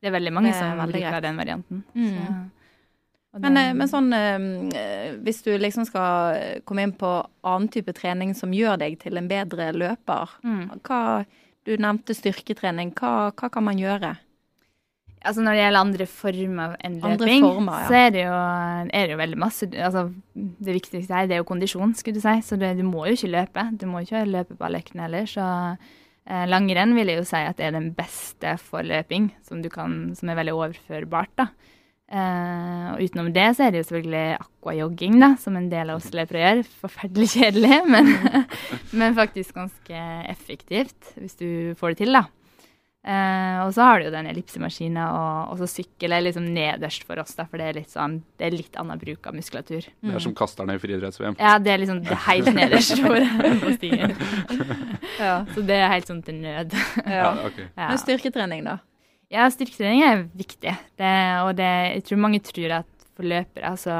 Det 0.01 0.07
er 0.13 0.19
veldig 0.19 0.33
mange 0.33 0.51
Det 0.51 0.55
er 0.55 0.59
som 0.59 0.77
veldig 0.77 0.93
liker 0.93 1.11
greit. 1.11 1.21
den 1.23 1.37
varianten. 1.37 1.83
Mm. 1.95 2.51
Så, 3.33 3.39
Men, 3.41 3.53
det- 3.53 3.75
men 3.75 3.87
sånn 3.87 4.13
eh, 4.75 5.15
Hvis 5.23 5.43
du 5.43 5.57
liksom 5.57 5.85
skal 5.85 6.61
komme 6.65 6.83
inn 6.83 6.91
på 6.93 7.25
annen 7.43 7.69
type 7.69 7.93
trening 7.93 8.33
som 8.35 8.51
gjør 8.51 8.77
deg 8.79 8.99
til 8.99 9.17
en 9.17 9.27
bedre 9.27 9.71
løper, 9.73 10.27
mm. 10.43 10.81
hva 10.81 11.25
Du 11.67 11.75
nevnte 11.75 12.15
styrketrening. 12.15 12.93
Hva, 12.95 13.33
hva 13.35 13.51
kan 13.51 13.65
man 13.67 13.79
gjøre? 13.81 14.15
Altså 15.27 15.43
Når 15.43 15.57
det 15.57 15.63
gjelder 15.63 15.81
andre 15.81 16.05
former 16.07 16.75
enn 16.85 16.97
løping, 17.01 17.45
ja. 17.67 17.77
så 17.89 17.95
er 17.97 18.11
det, 18.13 18.23
jo, 18.23 18.35
er 18.95 19.07
det 19.07 19.15
jo 19.15 19.19
veldig 19.19 19.39
masse 19.41 19.67
altså, 19.73 20.03
Det 20.37 20.75
viktigste 20.77 21.15
her 21.15 21.27
det 21.27 21.35
er 21.35 21.41
jo 21.41 21.47
kondisjon, 21.49 21.95
skulle 21.97 22.19
du 22.19 22.23
si. 22.23 22.35
Så 22.45 22.59
det, 22.61 22.75
du 22.77 22.85
må 22.87 23.07
jo 23.07 23.17
ikke 23.17 23.33
løpe. 23.33 23.65
Du 23.75 23.87
må 23.89 24.05
ikke 24.05 24.23
løpe 24.29 24.55
på 24.55 24.67
alle 24.67 24.79
øktene 24.83 25.07
heller. 25.07 25.27
Så 25.27 25.43
eh, 25.43 26.45
langrenn 26.47 26.95
vil 26.95 27.11
jeg 27.11 27.19
jo 27.19 27.27
si 27.27 27.41
at 27.41 27.57
det 27.59 27.67
er 27.67 27.75
den 27.75 27.89
beste 27.97 28.55
for 28.61 28.85
løping, 28.87 29.31
som, 29.47 29.63
du 29.65 29.71
kan, 29.73 30.13
som 30.15 30.31
er 30.31 30.39
veldig 30.39 30.55
overførbart. 30.55 31.33
da. 31.41 31.49
Eh, 32.07 32.85
og 32.93 33.01
utenom 33.03 33.33
det 33.35 33.49
så 33.57 33.65
er 33.65 33.73
det 33.73 33.81
jo 33.81 33.87
selvfølgelig 33.89 34.37
aquajogging, 34.39 35.17
da, 35.19 35.33
som 35.41 35.57
en 35.59 35.67
del 35.71 35.91
av 35.91 35.99
oss 35.99 36.13
løpere 36.15 36.43
gjør. 36.45 36.63
Forferdelig 36.85 37.29
kjedelig, 37.35 37.81
men, 37.93 38.13
men 38.95 39.17
faktisk 39.17 39.57
ganske 39.57 40.07
effektivt, 40.31 41.13
hvis 41.19 41.39
du 41.39 41.49
får 41.79 41.95
det 41.95 42.05
til, 42.05 42.15
da. 42.15 42.23
Eh, 43.07 43.59
og 43.63 43.69
så 43.75 43.85
har 43.87 43.99
du 43.99 44.07
jo 44.07 44.11
den 44.15 44.27
ellipsemaskinen, 44.27 44.97
og, 45.03 45.53
og 45.53 45.61
så 45.61 45.67
sykkel 45.77 46.15
er 46.15 46.25
liksom 46.25 46.47
nederst 46.55 47.05
for 47.07 47.19
oss, 47.21 47.35
da, 47.37 47.45
for 47.47 47.59
det 47.59 47.69
er 47.69 47.77
litt 47.81 47.93
sånn, 47.93 48.17
det 48.39 48.49
er 48.49 48.55
litt 48.55 48.79
annen 48.79 48.99
bruk 48.99 49.27
av 49.29 49.35
muskulatur. 49.37 49.87
Det 49.87 50.15
er 50.15 50.23
som 50.23 50.35
kasterne 50.35 50.75
i 50.75 50.81
friidretts-VM. 50.81 51.37
Ja, 51.39 51.55
det 51.63 51.71
er 51.71 51.83
liksom 51.83 52.01
det 52.03 52.15
er 52.15 52.23
helt 52.25 52.51
nederst 52.55 52.99
for, 53.03 53.31
på 53.63 53.75
stigen. 53.77 54.15
Ja. 55.17 55.47
Så 55.49 55.63
det 55.65 55.73
er 55.81 55.87
helt 55.89 56.05
sånn 56.05 56.19
til 56.21 56.35
nød. 56.43 56.75
Ja, 57.07 57.31
ok. 57.47 57.55
Ja. 57.63 57.87
Men 57.87 57.97
styrketrening, 57.97 58.59
da? 58.67 58.75
Ja, 59.33 59.49
styrketrening 59.51 60.05
er 60.07 60.21
viktig. 60.37 60.71
Det, 60.99 61.15
og 61.43 61.51
det, 61.59 61.71
jeg 61.97 62.05
tror 62.07 62.23
mange 62.23 62.39
tror 62.45 62.79
at 62.79 63.07
for 63.17 63.27
løpere 63.27 63.73
så, 63.79 63.95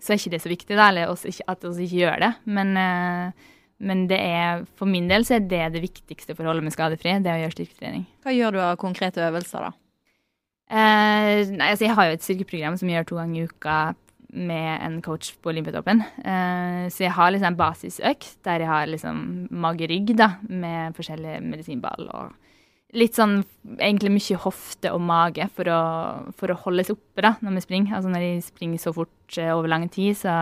så 0.00 0.12
er 0.12 0.18
ikke 0.18 0.32
det 0.34 0.42
så 0.42 0.50
viktig, 0.50 0.74
da, 0.74 0.88
eller 0.90 1.12
også, 1.12 1.30
at 1.46 1.66
vi 1.68 1.86
ikke 1.86 2.00
gjør 2.00 2.24
det. 2.24 2.32
Men, 2.58 2.72
eh, 2.80 3.52
men 3.82 4.06
det 4.10 4.18
er, 4.18 4.64
for 4.78 4.90
min 4.90 5.06
del 5.10 5.26
så 5.28 5.36
er 5.38 5.46
det 5.46 5.68
det 5.76 5.84
viktigste 5.84 6.34
for 6.34 6.46
å 6.46 6.52
holde 6.52 6.66
meg 6.66 6.74
skadefri, 6.74 7.14
det 7.22 7.34
å 7.34 7.38
gjøre 7.44 7.56
styrketrening. 7.58 8.04
Hva 8.24 8.34
gjør 8.34 8.56
du 8.56 8.60
av 8.64 8.80
konkrete 8.82 9.22
øvelser, 9.28 9.68
da? 9.68 9.72
Eh, 10.72 11.52
nei, 11.52 11.68
altså 11.68 11.86
jeg 11.86 11.94
har 11.98 12.08
jo 12.08 12.16
et 12.16 12.24
styrkeprogram 12.24 12.78
som 12.80 12.88
jeg 12.88 12.98
gjør 12.98 13.10
to 13.10 13.20
ganger 13.20 13.38
i 13.38 13.50
uka 13.50 13.78
med 14.32 14.70
en 14.80 15.00
coach 15.04 15.34
på 15.44 15.50
Olympiatoppen. 15.52 16.00
Eh, 16.24 16.84
så 16.90 17.04
jeg 17.04 17.14
har 17.14 17.30
liksom 17.30 17.52
en 17.52 17.58
basisøkt 17.58 18.38
der 18.48 18.64
jeg 18.64 18.70
har 18.72 18.88
liksom 18.88 19.18
mage-rygg 19.52 20.14
da, 20.16 20.32
med 20.48 20.96
forskjellig 20.96 21.42
medisinball 21.44 22.08
og 22.08 22.38
litt 22.92 23.16
sånn 23.16 23.38
egentlig 23.78 24.10
mye 24.12 24.38
hofte 24.42 24.90
og 24.92 25.00
mage 25.00 25.46
for 25.56 25.68
å, 25.72 25.80
for 26.36 26.52
å 26.52 26.58
holde 26.66 26.84
seg 26.84 26.98
oppe 26.98 27.24
da, 27.24 27.34
når 27.40 27.56
vi 27.56 27.64
springer. 27.64 27.94
Altså 27.96 28.12
når 28.12 28.24
de 28.26 28.32
springer 28.44 28.82
så 28.82 28.92
fort 28.96 29.38
eh, 29.40 29.52
over 29.54 29.70
lang 29.72 29.86
tid, 29.92 30.16
så, 30.18 30.34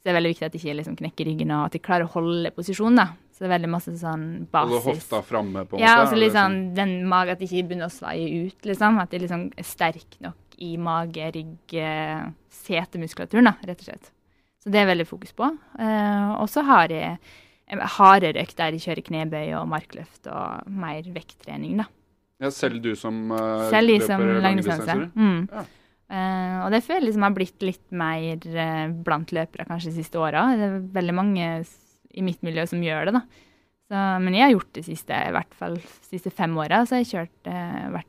så 0.00 0.06
er 0.06 0.12
det 0.12 0.16
veldig 0.18 0.32
viktig 0.32 0.46
at 0.48 0.54
de 0.54 0.62
ikke 0.62 0.78
liksom 0.78 0.96
knekker 1.02 1.28
ryggen 1.28 1.52
og 1.52 1.66
at 1.66 1.76
de 1.76 1.82
klarer 1.84 2.08
å 2.08 2.14
holde 2.14 2.54
posisjonen. 2.56 3.02
da. 3.02 3.08
Så 3.32 3.44
det 3.44 3.48
er 3.50 3.54
veldig 3.56 3.72
masse 3.72 3.92
sånn 3.98 4.24
basis. 4.52 4.72
Holde 4.78 4.96
hofta 4.96 5.22
framme, 5.26 5.66
på 5.68 5.76
en 5.76 5.84
Ja, 5.84 5.98
måte. 5.98 6.08
er 6.08 6.14
det 6.14 6.22
litt 6.22 6.36
sånn 6.38 6.58
den 6.76 6.96
magen 7.10 7.34
at 7.34 7.40
de 7.42 7.48
ikke 7.48 7.68
begynner 7.68 7.88
å 7.90 7.94
svaie 7.94 8.46
ut, 8.46 8.58
liksom. 8.68 8.98
At 9.02 9.10
de 9.12 9.22
liksom 9.24 9.46
er 9.56 9.66
sterk 9.66 10.18
nok 10.24 10.58
i 10.62 10.76
mage, 10.78 11.30
rygg, 11.34 11.76
eh, 11.80 12.26
setemuskulaturen, 12.62 13.48
da, 13.50 13.56
rett 13.66 13.80
og 13.82 13.88
slett. 13.88 14.12
Så 14.62 14.70
det 14.70 14.78
er 14.78 14.92
veldig 14.92 15.08
fokus 15.08 15.32
på. 15.34 15.48
Uh, 15.74 16.38
og 16.38 16.46
så 16.52 16.62
har 16.62 16.92
jeg 16.94 17.16
hardere 17.80 18.42
økt 18.44 18.56
der 18.58 18.72
de 18.74 18.80
kjører 18.82 19.04
knebøy 19.06 19.52
og 19.58 19.68
markløft 19.70 20.28
og 20.30 20.68
mer 20.68 21.06
vekttrening, 21.14 21.80
da. 21.82 21.88
Ja, 22.42 22.50
selv 22.50 22.82
du 22.82 22.90
som 22.98 23.30
uh, 23.30 23.68
Selv 23.70 23.92
løper 23.92 24.08
som 24.08 24.24
langdistanse. 24.42 24.96
Mm. 25.14 25.46
Ja. 25.52 25.62
Uh, 26.12 26.56
og 26.66 26.74
det 26.74 26.82
føler 26.84 27.00
jeg 27.00 27.06
liksom 27.06 27.24
har 27.24 27.36
blitt 27.36 27.64
litt 27.64 27.84
mer 27.94 28.42
uh, 28.42 28.88
blant 29.06 29.32
løpere 29.32 29.68
kanskje 29.68 29.92
de 29.92 30.02
siste 30.02 30.18
åra. 30.20 30.48
Det 30.58 30.66
er 30.66 30.80
veldig 30.98 31.14
mange 31.16 31.46
i 32.12 32.24
mitt 32.26 32.42
miljø 32.44 32.66
som 32.68 32.82
gjør 32.82 33.08
det, 33.08 33.14
da. 33.20 33.22
Så, 33.92 34.02
men 34.24 34.34
jeg 34.34 34.44
har 34.44 34.52
gjort 34.56 34.74
det 34.76 34.84
siste, 34.88 35.12
i 35.14 35.32
hvert 35.36 35.54
fall 35.56 35.78
de 35.78 36.10
siste 36.10 36.32
fem 36.34 36.52
åra, 36.60 36.82
så 36.84 36.96
har 36.96 37.04
jeg 37.04 37.12
kjørt 37.14 37.52
uh, 37.52 37.86
vært, 37.98 38.08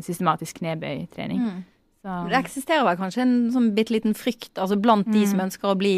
systematisk 0.00 0.62
knebøytrening. 0.62 1.42
Mm. 1.44 1.56
Så, 2.00 2.14
Det 2.30 2.38
eksisterer 2.38 2.86
vel 2.86 2.96
kanskje 2.96 3.24
en 3.24 3.34
sånn 3.52 3.66
bitte 3.76 3.92
liten 3.92 4.14
frykt 4.16 4.56
altså 4.56 4.78
blant 4.80 5.04
de 5.10 5.26
Mm. 5.26 5.28
som 5.28 5.42
ønsker 5.44 5.68
å 5.68 5.76
bli 5.76 5.96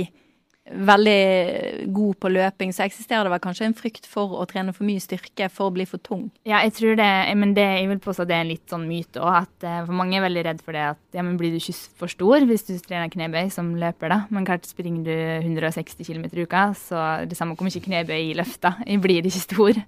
veldig 0.70 1.92
god 1.94 2.18
på 2.22 2.30
løping, 2.30 2.72
så 2.74 2.84
eksisterer 2.84 3.26
det 3.26 3.32
vel 3.32 3.42
kanskje 3.42 3.66
en 3.68 3.76
frykt 3.76 4.06
for 4.08 4.36
å 4.38 4.46
trene 4.50 4.74
for 4.76 4.86
mye 4.86 5.02
styrke 5.02 5.48
for 5.52 5.70
å 5.70 5.74
bli 5.74 5.86
for 5.88 6.02
tung. 6.06 6.28
Ja, 6.48 6.62
jeg 6.64 6.74
tror 6.78 6.98
det, 7.00 7.08
men 7.40 7.54
det, 7.56 7.66
jeg 7.80 7.88
vil 7.90 8.02
påstå 8.04 8.26
det 8.28 8.36
er 8.36 8.44
en 8.44 8.52
litt 8.52 8.70
sånn 8.70 8.86
myte 8.88 9.22
òg. 9.24 9.50
Eh, 9.66 9.80
for 9.86 9.96
mange 9.96 10.18
er 10.18 10.26
veldig 10.26 10.44
redd 10.46 10.62
for 10.64 10.76
det 10.76 10.84
at 10.92 11.00
ja, 11.16 11.24
men 11.26 11.38
blir 11.40 11.54
du 11.54 11.58
ikke 11.58 11.76
for 12.02 12.12
stor 12.12 12.46
hvis 12.48 12.66
du 12.68 12.74
trener 12.78 13.10
knebøy 13.12 13.50
som 13.54 13.74
løper, 13.80 14.12
da. 14.12 14.22
Men 14.30 14.46
klart 14.48 14.68
springer 14.68 15.04
du 15.08 15.16
160 15.50 16.06
km 16.06 16.28
i 16.30 16.46
uka, 16.46 16.70
så 16.78 17.04
det 17.26 17.38
samme 17.38 17.58
kommer 17.58 17.74
ikke 17.74 17.88
knebøy 17.90 18.30
i 18.30 18.38
løfta. 18.38 18.76
Jeg 18.86 19.02
blir 19.02 19.26
ikke 19.26 19.46
stor. 19.48 19.84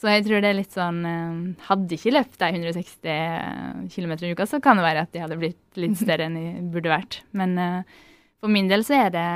Så 0.00 0.08
jeg 0.08 0.24
tror 0.24 0.40
det 0.40 0.48
er 0.48 0.56
litt 0.56 0.72
sånn 0.72 1.00
eh, 1.04 1.40
Hadde 1.66 1.96
ikke 1.96 2.14
løpt 2.14 2.38
de 2.40 2.52
160 2.54 3.90
km 3.92 4.14
i 4.16 4.30
uka, 4.32 4.46
så 4.48 4.62
kan 4.64 4.80
det 4.80 4.86
være 4.86 5.02
at 5.04 5.12
de 5.12 5.24
hadde 5.24 5.40
blitt 5.40 5.80
litt 5.80 5.98
større 6.00 6.28
enn 6.28 6.38
de 6.38 6.70
burde 6.72 6.92
vært. 6.92 7.20
Men 7.36 7.58
eh, 7.60 7.98
for 8.40 8.52
min 8.52 8.70
del 8.70 8.84
så 8.86 8.96
er 9.06 9.10
det 9.14 9.26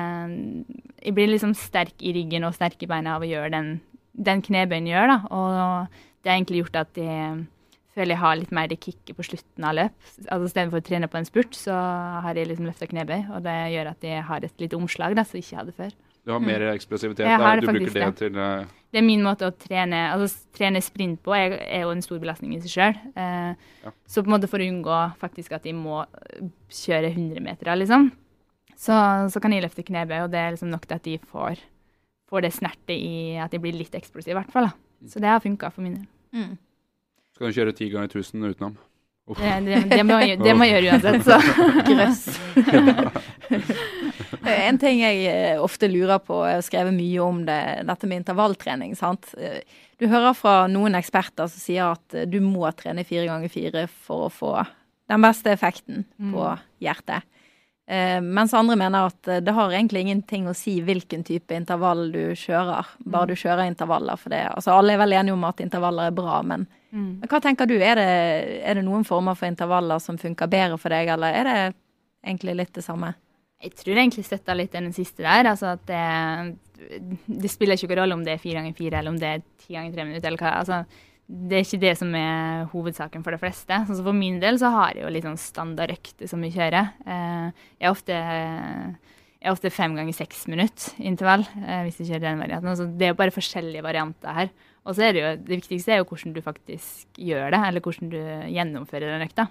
Jeg 1.05 1.17
blir 1.17 1.29
liksom 1.29 1.55
sterk 1.59 2.01
i 2.01 2.15
ryggen 2.17 2.47
og 2.49 2.55
sterk 2.57 2.81
i 2.83 2.89
beina 2.89 3.19
av 3.19 3.25
å 3.25 3.29
gjøre 3.29 3.53
den, 3.53 3.75
den 4.17 4.41
knebøyen 4.45 4.89
gjør, 4.89 5.11
da. 5.11 5.19
Og 5.29 5.99
det 6.25 6.33
har 6.33 6.39
egentlig 6.39 6.63
gjort 6.63 6.81
at 6.81 7.01
jeg 7.01 7.43
føler 7.95 8.17
jeg 8.17 8.23
har 8.23 8.39
litt 8.41 8.55
mer 8.55 8.71
det 8.71 8.81
kicket 8.83 9.17
på 9.17 9.27
slutten 9.27 9.67
av 9.69 9.77
løp. 9.79 9.99
Altså 10.25 10.49
Istedenfor 10.49 10.81
å 10.81 10.87
trene 10.87 11.11
på 11.11 11.21
en 11.21 11.29
spurt, 11.29 11.55
så 11.59 11.77
har 12.25 12.39
jeg 12.39 12.49
liksom 12.51 12.67
løfta 12.67 12.89
knebøy, 12.91 13.21
og 13.37 13.45
det 13.45 13.59
gjør 13.75 13.93
at 13.93 14.09
jeg 14.09 14.25
har 14.31 14.49
et 14.49 14.65
lite 14.65 14.79
omslag 14.79 15.15
da, 15.19 15.27
som 15.27 15.39
jeg 15.39 15.47
ikke 15.47 15.61
hadde 15.61 15.77
før. 15.77 15.93
Du 16.25 16.33
har 16.33 16.41
mer 16.41 16.63
eksplosivitet 16.71 17.27
Jeg 17.29 17.37
har 17.37 17.61
der. 17.61 17.61
Du 17.61 17.69
bruker 17.69 17.93
det, 17.93 18.07
det 18.07 18.17
til 18.23 18.39
uh... 18.41 18.65
Det 18.95 19.01
er 19.01 19.05
min 19.05 19.23
måte 19.27 19.45
å 19.45 19.53
trene 19.53 19.99
altså 20.15 20.47
trene 20.57 20.81
sprint 20.81 21.21
på, 21.21 21.35
Jeg 21.37 21.59
er 21.67 21.85
jo 21.85 21.93
en 21.93 22.03
stor 22.05 22.21
belastning 22.23 22.55
i 22.57 22.61
seg 22.65 22.73
sjøl. 22.79 23.01
Uh, 23.13 23.53
Ja. 23.85 23.93
Så 24.09 24.23
på 24.23 24.31
en 24.31 24.39
måte 24.39 24.49
for 24.49 24.63
å 24.63 24.65
unngå 24.65 24.99
faktisk 25.21 25.53
at 25.53 25.67
jeg 25.69 25.77
må 25.77 26.07
kjøre 26.73 27.11
100 27.13 27.43
meter, 27.45 27.69
liksom, 27.77 28.09
så, 28.77 28.97
så 29.31 29.41
kan 29.43 29.51
de 29.55 29.61
løfte 29.65 29.85
knebøy, 29.87 30.25
og 30.25 30.31
det 30.33 30.41
er 30.41 30.55
liksom 30.57 30.71
nok 30.73 30.87
til 30.89 30.97
at 30.99 31.05
de 31.07 31.19
får, 31.31 31.61
får 32.31 32.47
det 32.47 32.53
snertet 32.57 32.97
i 32.97 33.37
at 33.41 33.51
de 33.55 33.61
blir 33.63 33.77
litt 33.77 33.95
eksplosive, 33.95 34.35
i 34.35 34.39
hvert 34.41 34.53
fall. 34.55 34.71
da. 34.71 35.09
Så 35.11 35.21
det 35.21 35.29
har 35.31 35.43
funka 35.45 35.71
for 35.75 35.85
min 35.85 35.99
del. 36.01 36.09
Mm. 36.35 36.57
Skal 37.35 37.51
du 37.51 37.57
kjøre 37.61 37.75
ti 37.77 37.89
ganger 37.93 38.11
1000 38.15 38.45
utenom? 38.55 38.77
Oh. 39.27 39.39
Det, 39.41 39.53
det, 39.65 39.77
det, 39.89 40.03
må, 40.05 40.19
jeg- 40.21 40.37
det 40.45 40.53
må 40.57 40.67
jeg 40.69 40.85
gjøre 40.85 40.99
uansett, 40.99 41.25
så. 41.25 41.39
Grøss. 41.89 42.27
en 44.45 44.79
ting 44.81 45.01
jeg 45.01 45.23
eh, 45.31 45.61
ofte 45.63 45.89
lurer 45.91 46.21
på, 46.25 46.41
jeg 46.49 46.59
har 46.59 46.67
skrevet 46.67 46.95
mye 46.97 47.23
om 47.25 47.41
det, 47.47 47.59
dette 47.89 48.09
med 48.11 48.23
intervalltrening. 48.23 48.95
sant? 48.99 49.31
Eh, 49.39 49.61
Du 50.01 50.09
hører 50.11 50.35
fra 50.35 50.67
noen 50.69 50.97
eksperter 50.99 51.47
som 51.49 51.61
sier 51.63 51.93
at 51.95 52.15
eh, 52.19 52.27
du 52.29 52.41
må 52.45 52.67
trene 52.77 53.05
fire 53.07 53.29
ganger 53.31 53.49
fire 53.53 53.87
for 53.89 54.27
å 54.27 54.33
få 54.33 54.51
den 55.09 55.23
beste 55.25 55.53
effekten 55.53 56.05
på 56.33 56.49
hjertet. 56.83 57.23
Eh, 57.87 58.21
mens 58.25 58.55
andre 58.57 58.77
mener 58.81 59.11
at 59.11 59.29
eh, 59.29 59.41
det 59.45 59.53
har 59.53 59.71
egentlig 59.77 60.01
ingenting 60.07 60.47
å 60.49 60.55
si 60.57 60.79
hvilken 60.81 61.21
type 61.27 61.53
intervall 61.53 62.07
du 62.15 62.23
kjører, 62.39 62.87
bare 63.05 63.27
du 63.29 63.35
kjører 63.37 63.67
intervaller. 63.69 64.17
For 64.17 64.33
det, 64.33 64.41
altså 64.57 64.73
alle 64.73 64.95
er 64.95 65.03
vel 65.03 65.13
enige 65.19 65.35
om 65.37 65.45
at 65.45 65.61
intervaller 65.61 66.09
er 66.13 66.17
bra, 66.17 66.41
men, 66.43 66.67
Mm. 66.95 67.19
men 67.19 67.27
hva 67.29 67.41
tenker 67.43 67.67
du? 67.67 67.75
Er 67.83 67.97
det, 67.99 68.05
er 68.71 68.75
det 68.79 68.85
noen 68.87 69.03
former 69.05 69.35
for 69.35 69.49
intervaller 69.51 69.99
som 69.99 70.15
funker 70.17 70.47
bedre 70.47 70.77
for 70.79 70.95
deg, 70.95 71.09
eller 71.11 71.35
er 71.35 71.45
det 71.49 71.75
egentlig 72.25 72.55
litt 72.55 72.73
det 72.77 72.85
samme? 72.87 73.09
Jeg 73.65 73.73
tror 73.81 73.97
egentlig 73.99 74.23
støtta 74.29 74.55
litt 74.55 74.71
den 74.77 74.93
siste 74.95 75.25
der. 75.27 75.49
Altså 75.51 75.73
at 75.73 75.83
det, 75.89 76.55
det 77.27 77.51
spiller 77.51 77.75
ikke 77.75 77.89
noen 77.91 77.99
rolle 78.05 78.15
om 78.15 78.23
det 78.25 78.37
er 78.37 78.43
fire 78.45 78.61
ganger 78.61 78.77
fire 78.79 79.01
eller 79.01 79.11
om 79.11 79.19
det 79.19 79.27
er 79.33 79.43
ti 79.59 79.75
ganger 79.75 79.93
tre 79.97 80.05
minutter. 80.07 80.29
eller 80.29 80.39
hva. 80.39 80.53
Altså, 80.61 80.79
det 81.27 81.57
er 81.57 81.65
ikke 81.65 81.81
det 81.81 81.95
som 81.99 82.11
er 82.19 82.67
hovedsaken 82.73 83.23
for 83.25 83.33
de 83.33 83.39
fleste. 83.41 83.79
Sånn 83.89 84.03
For 84.05 84.13
min 84.17 84.37
del 84.43 84.59
så 84.61 84.69
har 84.75 84.93
jeg 84.95 85.07
jo 85.07 85.13
litt 85.15 85.25
sånn 85.25 85.41
standardøkter 85.41 86.29
som 86.29 86.43
vi 86.45 86.51
kjører. 86.53 86.91
Eh, 87.07 87.47
jeg 87.81 87.89
er 87.89 87.95
ofte, 87.95 88.13
jeg 88.19 89.49
er 89.49 89.55
ofte 89.55 89.73
fem 89.73 89.97
ganger 89.97 90.13
seks 90.17 90.45
minutter 90.53 90.93
intervall, 91.01 91.47
eh, 91.65 91.83
hvis 91.87 91.99
jeg 92.03 92.11
kjører 92.13 92.27
den 92.29 92.43
varianten. 92.45 92.77
Så 92.77 92.87
det 92.93 93.09
er 93.09 93.15
jo 93.15 93.19
bare 93.23 93.33
forskjellige 93.35 93.83
varianter 93.87 94.37
her. 94.37 94.53
Og 94.85 94.95
så 94.99 95.07
er 95.09 95.13
det 95.17 95.23
jo, 95.25 95.33
det 95.49 95.59
viktigste 95.63 95.95
er 95.95 96.03
jo 96.03 96.09
hvordan 96.11 96.35
du 96.37 96.43
faktisk 96.45 97.17
gjør 97.17 97.51
det, 97.57 97.61
eller 97.71 97.81
hvordan 97.81 98.11
du 98.13 98.19
gjennomfører 98.53 99.15
den 99.15 99.25
økta. 99.29 99.49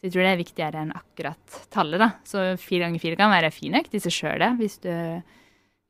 Så 0.00 0.08
jeg 0.08 0.14
tror 0.16 0.24
det 0.24 0.32
er 0.32 0.40
viktigere 0.40 0.80
enn 0.82 0.96
akkurat 0.96 1.58
tallet. 1.70 2.00
da. 2.00 2.08
Så 2.24 2.56
fire 2.58 2.86
ganger 2.88 2.98
fire 3.04 3.20
kan 3.20 3.30
være 3.30 3.52
fin 3.52 3.76
økt 3.78 3.92
i 3.94 4.00
seg 4.02 4.16
sjøl, 4.16 4.48
hvis, 4.58 4.80
du- 4.80 5.22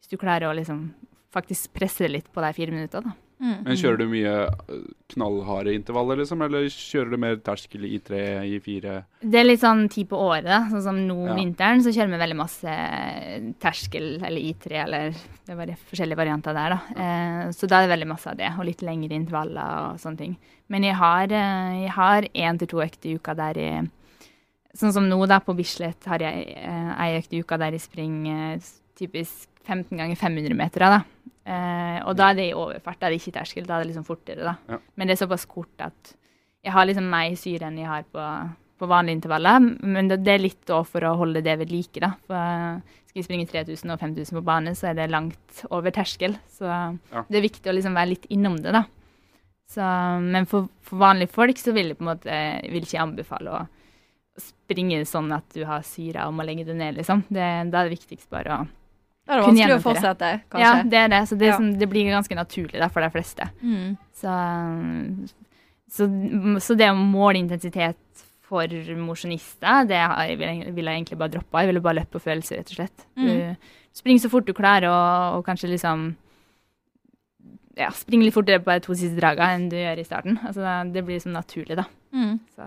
hvis 0.02 0.11
du 0.11 0.16
klarer 0.18 0.50
å 0.50 0.56
liksom 0.58 0.88
faktisk 1.32 1.70
presse 1.72 2.11
litt 2.11 2.26
på 2.35 2.42
de 2.42 2.52
fire 2.52 2.74
minuttene. 2.74 3.14
da. 3.14 3.14
Mm. 3.42 3.64
Men 3.66 3.74
kjører 3.81 3.98
du 3.98 4.05
mye 4.07 4.33
øh, 4.70 4.83
knallharde 5.11 5.72
intervaller, 5.74 6.20
liksom? 6.20 6.44
Eller 6.46 6.68
kjører 6.70 7.11
du 7.11 7.16
mer 7.18 7.40
terskel 7.42 7.85
i 7.88 7.98
tre, 7.98 8.20
i 8.46 8.61
fire? 8.62 9.00
Det 9.18 9.40
er 9.40 9.48
litt 9.48 9.61
sånn 9.64 9.88
tid 9.90 10.07
på 10.12 10.20
året, 10.22 10.46
da. 10.46 10.61
Sånn 10.70 10.85
som 10.87 11.00
nå 11.09 11.16
Ja. 11.26 11.35
vinteren, 11.35 11.83
så 11.83 11.90
kjører 11.90 12.12
vi 12.14 12.20
veldig 12.22 12.38
masse 12.38 12.76
terskel 13.62 14.22
eller 14.22 14.40
I3 14.40 14.78
eller 14.85 15.16
det 15.46 15.57
var 15.59 15.72
forskjellige 15.90 16.20
varianter 16.22 16.55
der, 16.55 16.76
da. 16.76 17.02
Eh, 17.02 17.50
så 17.50 17.66
da 17.66 17.81
er 17.81 17.88
det 17.88 17.94
veldig 17.96 18.11
masse 18.12 18.31
av 18.31 18.37
det, 18.38 18.52
og 18.59 18.64
litt 18.68 18.85
lengre 18.87 19.18
intervaller 19.18 19.90
og 19.90 19.98
sånne 20.02 20.18
ting. 20.22 20.37
Men 20.70 20.87
jeg 20.87 20.94
har, 21.02 21.24
eh, 21.24 21.83
jeg 21.83 21.90
har 21.98 22.22
én 22.22 22.59
til 22.62 22.68
to 22.68 22.76
økter 22.87 23.11
i 23.11 23.16
uka 23.18 23.35
der 23.35 23.55
jeg 23.61 23.90
Sånn 24.74 24.90
som 24.94 25.05
nå, 25.05 25.18
da, 25.28 25.37
på 25.38 25.52
Bislett 25.55 26.02
har 26.09 26.22
jeg 26.24 26.55
ei 26.57 27.18
økt 27.18 27.35
i 27.37 27.42
uka 27.44 27.59
der 27.61 27.72
jeg 27.72 27.83
springer 27.83 28.57
typisk 28.96 29.50
15 29.66 29.98
ganger 29.98 30.16
500 30.16 30.55
meter, 30.57 30.81
da. 30.81 31.02
Eh, 31.44 31.98
og 32.07 32.14
da 32.16 32.28
er 32.31 32.37
det 32.38 32.48
i 32.50 32.55
overfart, 32.55 33.00
da 33.00 33.09
er 33.09 33.14
det 33.16 33.20
ikke 33.22 33.35
terskel, 33.40 33.66
da 33.66 33.76
er 33.78 33.83
det 33.85 33.90
liksom 33.92 34.07
fortere, 34.07 34.44
da. 34.46 34.57
Ja. 34.70 34.78
Men 34.96 35.09
det 35.11 35.16
er 35.16 35.24
såpass 35.24 35.46
kort 35.50 35.83
at 35.83 36.12
jeg 36.62 36.72
har 36.76 36.87
liksom 36.87 37.09
mer 37.11 37.35
syre 37.40 37.66
enn 37.66 37.81
jeg 37.81 37.88
har 37.90 38.05
på, 38.07 38.26
på 38.78 38.87
vanlige 38.90 39.18
intervaller. 39.18 39.59
Men 39.83 40.09
det, 40.12 40.20
det 40.22 40.37
er 40.37 40.44
litt 40.44 40.62
da 40.70 40.83
for 40.87 41.02
å 41.09 41.16
holde 41.18 41.42
det 41.42 41.57
ved 41.59 41.72
like, 41.74 41.98
da. 42.05 42.12
For 42.28 42.38
eh, 42.38 42.98
skal 43.11 43.18
vi 43.20 43.26
springe 43.26 43.48
3000 43.50 43.90
og 43.92 43.98
5000 44.00 44.38
på 44.38 44.44
bane, 44.46 44.72
så 44.78 44.88
er 44.92 44.94
det 45.00 45.11
langt 45.11 45.64
over 45.74 45.90
terskel. 45.92 46.38
Så 46.55 46.64
Ja. 46.70 47.24
det 47.28 47.40
er 47.40 47.48
viktig 47.48 47.68
å 47.68 47.74
liksom 47.74 47.98
være 47.98 48.12
litt 48.14 48.28
innom 48.33 48.61
det, 48.62 48.72
da. 48.78 48.85
Så, 49.72 49.83
men 50.22 50.44
for, 50.46 50.66
for 50.85 51.00
vanlige 51.00 51.33
folk 51.33 51.59
så 51.59 51.72
vil 51.74 51.90
jeg 51.90 51.96
på 51.98 52.05
en 52.05 52.11
måte 52.12 52.38
vil 52.70 52.85
ikke 52.87 53.00
anbefale 53.02 53.52
å 53.57 53.61
springe 54.40 55.02
sånn 55.09 55.33
at 55.35 55.44
du 55.55 55.64
har 55.68 55.83
syre 55.85 56.24
og 56.28 56.35
må 56.37 56.44
legge 56.46 56.64
det 56.68 56.76
ned, 56.78 56.96
liksom. 57.00 57.24
Det, 57.28 57.46
da 57.72 57.83
er 57.83 57.88
det 57.90 57.96
viktigst 57.98 58.31
bare 58.33 58.57
å 58.61 58.66
Da 59.26 59.35
er 59.37 59.38
det 59.40 59.46
vanskelig 59.46 59.74
å 59.76 59.82
fortsette, 59.85 60.30
kanskje. 60.50 60.66
Ja, 60.66 60.82
det 60.82 60.98
er 60.98 61.08
det. 61.12 61.20
Så 61.30 61.37
det, 61.38 61.46
Ja. 61.52 61.56
som, 61.56 61.68
det 61.78 61.88
blir 61.88 62.08
ganske 62.11 62.35
naturlig 62.35 62.80
da, 62.82 62.88
for 62.88 63.00
de 63.04 63.11
fleste. 63.14 63.46
Mm. 63.62 63.96
Så, 64.18 64.32
så, 65.92 66.08
så 66.61 66.76
det 66.78 66.88
å 66.90 66.96
måle 66.98 67.38
intensitet 67.38 67.96
for 68.42 68.66
mosjonister, 68.98 69.87
det 69.88 70.00
ville 70.38 70.50
jeg, 70.64 70.74
vil 70.74 70.85
jeg- 70.90 70.96
egentlig 70.98 71.18
bare 71.18 71.32
droppe. 71.37 71.61
Jeg 71.62 71.70
ville 71.70 71.80
bare 71.85 72.00
løpt 72.00 72.11
på 72.12 72.20
følelser, 72.20 72.58
rett 72.58 72.72
og 72.74 72.76
slett. 72.80 73.06
Mm. 73.16 73.28
Du 73.28 74.00
springer 74.02 74.20
så 74.24 74.30
fort 74.32 74.46
du 74.46 74.52
klarer, 74.52 74.88
og, 74.90 75.38
og 75.38 75.46
kanskje 75.46 75.70
liksom 75.70 76.16
ja, 77.78 77.88
springe 77.96 78.26
litt 78.26 78.35
fortere 78.37 78.61
på 78.61 78.74
de 78.74 78.80
to 78.85 78.92
siste 78.98 79.16
dragene 79.16 79.54
enn 79.56 79.68
du 79.72 79.76
gjør 79.78 80.02
i 80.02 80.04
starten. 80.04 80.38
Altså, 80.44 80.66
det 80.92 81.04
blir 81.06 81.16
liksom 81.16 81.32
naturlig, 81.32 81.76
da. 81.78 81.87
Mm. 82.12 82.35
Så, 82.56 82.66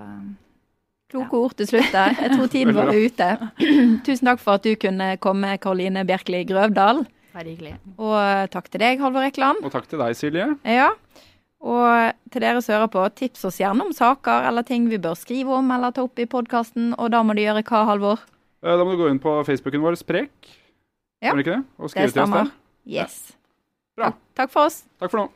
Kloke 1.15 1.39
ord 1.47 1.55
til 1.59 1.69
slutt 1.69 1.91
der. 1.95 2.15
Jeg 2.21 2.31
tror 2.35 2.49
tiden 2.51 2.75
vår 2.75 2.91
er 2.91 3.05
ute. 3.07 3.29
Tusen 4.07 4.29
takk 4.29 4.41
for 4.43 4.59
at 4.59 4.65
du 4.67 4.73
kunne 4.79 5.13
komme, 5.23 5.55
Karoline 5.63 6.03
Bjerkeli 6.07 6.43
Grøvdal. 6.49 7.05
Og 7.97 8.51
takk 8.53 8.69
til 8.71 8.79
deg, 8.83 9.01
Halvor 9.03 9.25
Ekland. 9.27 9.63
Og 9.65 9.71
takk 9.73 9.87
til 9.91 9.99
deg, 9.99 10.15
Silje. 10.15 10.45
Ja. 10.67 10.91
Og 11.65 12.13
til 12.31 12.43
dere 12.43 12.61
som 12.61 12.75
hører 12.75 12.91
på, 12.93 13.03
tips 13.17 13.45
oss 13.49 13.57
gjerne 13.59 13.87
om 13.87 13.93
saker 13.95 14.45
eller 14.51 14.63
ting 14.67 14.85
vi 14.91 14.99
bør 15.01 15.15
skrive 15.17 15.55
om 15.57 15.71
eller 15.73 15.91
ta 15.95 16.03
opp 16.05 16.19
i 16.21 16.27
podkasten. 16.29 16.91
Og 16.99 17.09
da 17.15 17.23
må 17.25 17.33
du 17.35 17.41
gjøre 17.41 17.63
hva, 17.65 17.85
Halvor? 17.89 18.21
Eh, 18.63 18.75
Da 18.75 18.83
må 18.85 18.93
du 18.93 19.01
gå 19.03 19.09
inn 19.11 19.19
på 19.23 19.33
Facebooken 19.47 19.81
vår, 19.83 19.97
Sprek. 19.99 20.51
Ja. 21.23 21.33
Det? 21.33 21.57
Og 21.79 21.89
Det 21.89 21.91
skrive 21.95 22.11
til 22.13 22.21
oss 22.27 22.35
der. 22.35 22.51
Yes. 22.85 23.17
Bra. 23.97 24.11
Takk, 24.11 24.21
takk 24.35 24.51
for 24.53 24.69
oss. 24.69 24.83
Takk 25.01 25.11
for 25.11 25.23
nå. 25.23 25.29